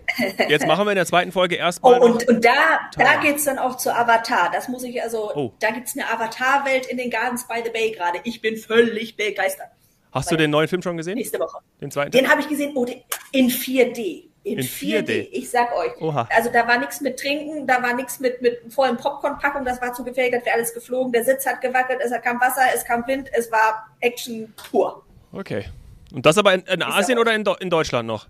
Jetzt 0.48 0.66
machen 0.66 0.86
wir 0.86 0.92
in 0.92 0.96
der 0.96 1.06
zweiten 1.06 1.32
Folge 1.32 1.56
erstmal. 1.56 2.00
Oh, 2.00 2.04
und, 2.04 2.28
und 2.28 2.44
da, 2.44 2.80
da 2.96 3.16
geht 3.20 3.36
es 3.36 3.44
dann 3.44 3.58
auch 3.58 3.76
zu 3.76 3.94
Avatar. 3.94 4.50
Das 4.52 4.68
muss 4.68 4.84
ich 4.84 5.02
also, 5.02 5.30
oh. 5.34 5.52
da 5.60 5.70
gibt 5.70 5.88
es 5.88 5.96
eine 5.96 6.08
Avatar-Welt 6.10 6.86
in 6.86 6.98
den 6.98 7.10
Gardens 7.10 7.46
by 7.48 7.62
the 7.64 7.70
Bay 7.70 7.90
gerade. 7.90 8.18
Ich 8.24 8.40
bin 8.40 8.56
völlig 8.56 9.16
begeistert. 9.16 9.68
Hast 10.12 10.30
du 10.30 10.36
den 10.36 10.50
neuen 10.50 10.68
Film 10.68 10.82
schon 10.82 10.96
gesehen? 10.96 11.14
Nächste 11.14 11.40
Woche. 11.40 11.58
Den 11.80 11.90
zweiten? 11.90 12.10
Den 12.10 12.30
habe 12.30 12.40
ich 12.42 12.48
gesehen 12.48 12.72
oh, 12.74 12.84
in 13.32 13.48
4D. 13.48 14.24
In, 14.44 14.58
in 14.58 14.64
4D. 14.64 15.06
4D. 15.06 15.28
Ich 15.30 15.50
sag 15.50 15.74
euch. 15.74 15.92
Oha. 16.00 16.28
Also 16.34 16.50
da 16.52 16.66
war 16.66 16.78
nichts 16.78 17.00
mit 17.00 17.18
Trinken, 17.18 17.66
da 17.66 17.82
war 17.82 17.94
nichts 17.94 18.18
mit, 18.20 18.42
mit 18.42 18.60
vollen 18.72 18.96
Popcorn-Packung, 18.96 19.64
das 19.64 19.80
war 19.80 19.94
zu 19.94 20.04
gefährlich, 20.04 20.34
das 20.34 20.44
wäre 20.44 20.56
alles 20.56 20.74
geflogen, 20.74 21.12
der 21.12 21.24
Sitz 21.24 21.46
hat 21.46 21.60
gewackelt, 21.60 22.00
es 22.04 22.10
kam 22.22 22.40
Wasser, 22.40 22.62
es 22.74 22.84
kam 22.84 23.06
Wind, 23.06 23.30
es 23.32 23.50
war 23.52 23.86
Action 24.00 24.52
pur. 24.56 25.04
Okay. 25.32 25.64
Und 26.12 26.26
das 26.26 26.38
aber 26.38 26.54
in, 26.54 26.60
in 26.62 26.82
Asien 26.82 27.18
oder 27.18 27.34
in, 27.34 27.44
in 27.60 27.70
Deutschland 27.70 28.06
noch? 28.06 28.26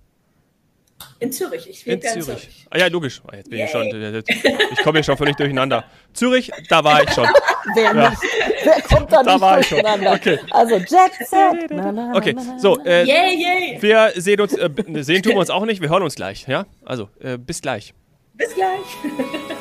In 1.18 1.32
Zürich. 1.32 1.68
Ich 1.68 1.86
in 1.86 2.00
Zürich. 2.00 2.16
in 2.16 2.22
Zürich. 2.22 2.66
Ah 2.70 2.78
ja, 2.78 2.86
logisch. 2.86 3.22
Ah, 3.26 3.36
jetzt 3.36 3.50
bin 3.50 3.58
Yay. 3.58 3.66
ich 3.66 3.72
schon. 3.72 3.86
Ich 4.72 4.82
komme 4.82 4.98
hier 4.98 5.04
schon 5.04 5.16
völlig 5.16 5.36
durcheinander. 5.36 5.84
Zürich, 6.12 6.50
da 6.68 6.82
war 6.84 7.02
ich 7.02 7.10
schon. 7.10 7.28
Wer, 7.74 7.94
ja. 7.94 8.12
Wer 8.64 8.82
kommt 8.82 9.12
da, 9.12 9.22
da 9.22 9.32
nicht 9.32 9.40
war 9.40 9.60
ich 9.60 9.66
schon. 9.66 9.80
Okay. 9.80 10.38
Also 10.50 10.76
Jet 10.76 11.12
Set. 11.20 11.70
okay, 12.14 12.36
so. 12.58 12.78
Äh, 12.84 13.04
yay, 13.04 13.36
yay. 13.36 13.82
Wir 13.82 14.12
sehen 14.16 14.40
uns, 14.40 14.52
äh, 14.54 14.70
sehen 15.02 15.22
tun 15.22 15.32
wir 15.32 15.38
uns 15.40 15.50
auch 15.50 15.64
nicht. 15.64 15.80
Wir 15.80 15.88
hören 15.88 16.02
uns 16.02 16.14
gleich. 16.14 16.46
Ja, 16.46 16.66
also 16.84 17.08
äh, 17.20 17.38
bis 17.38 17.60
gleich. 17.60 17.94
Bis 18.34 18.54
gleich. 18.54 18.80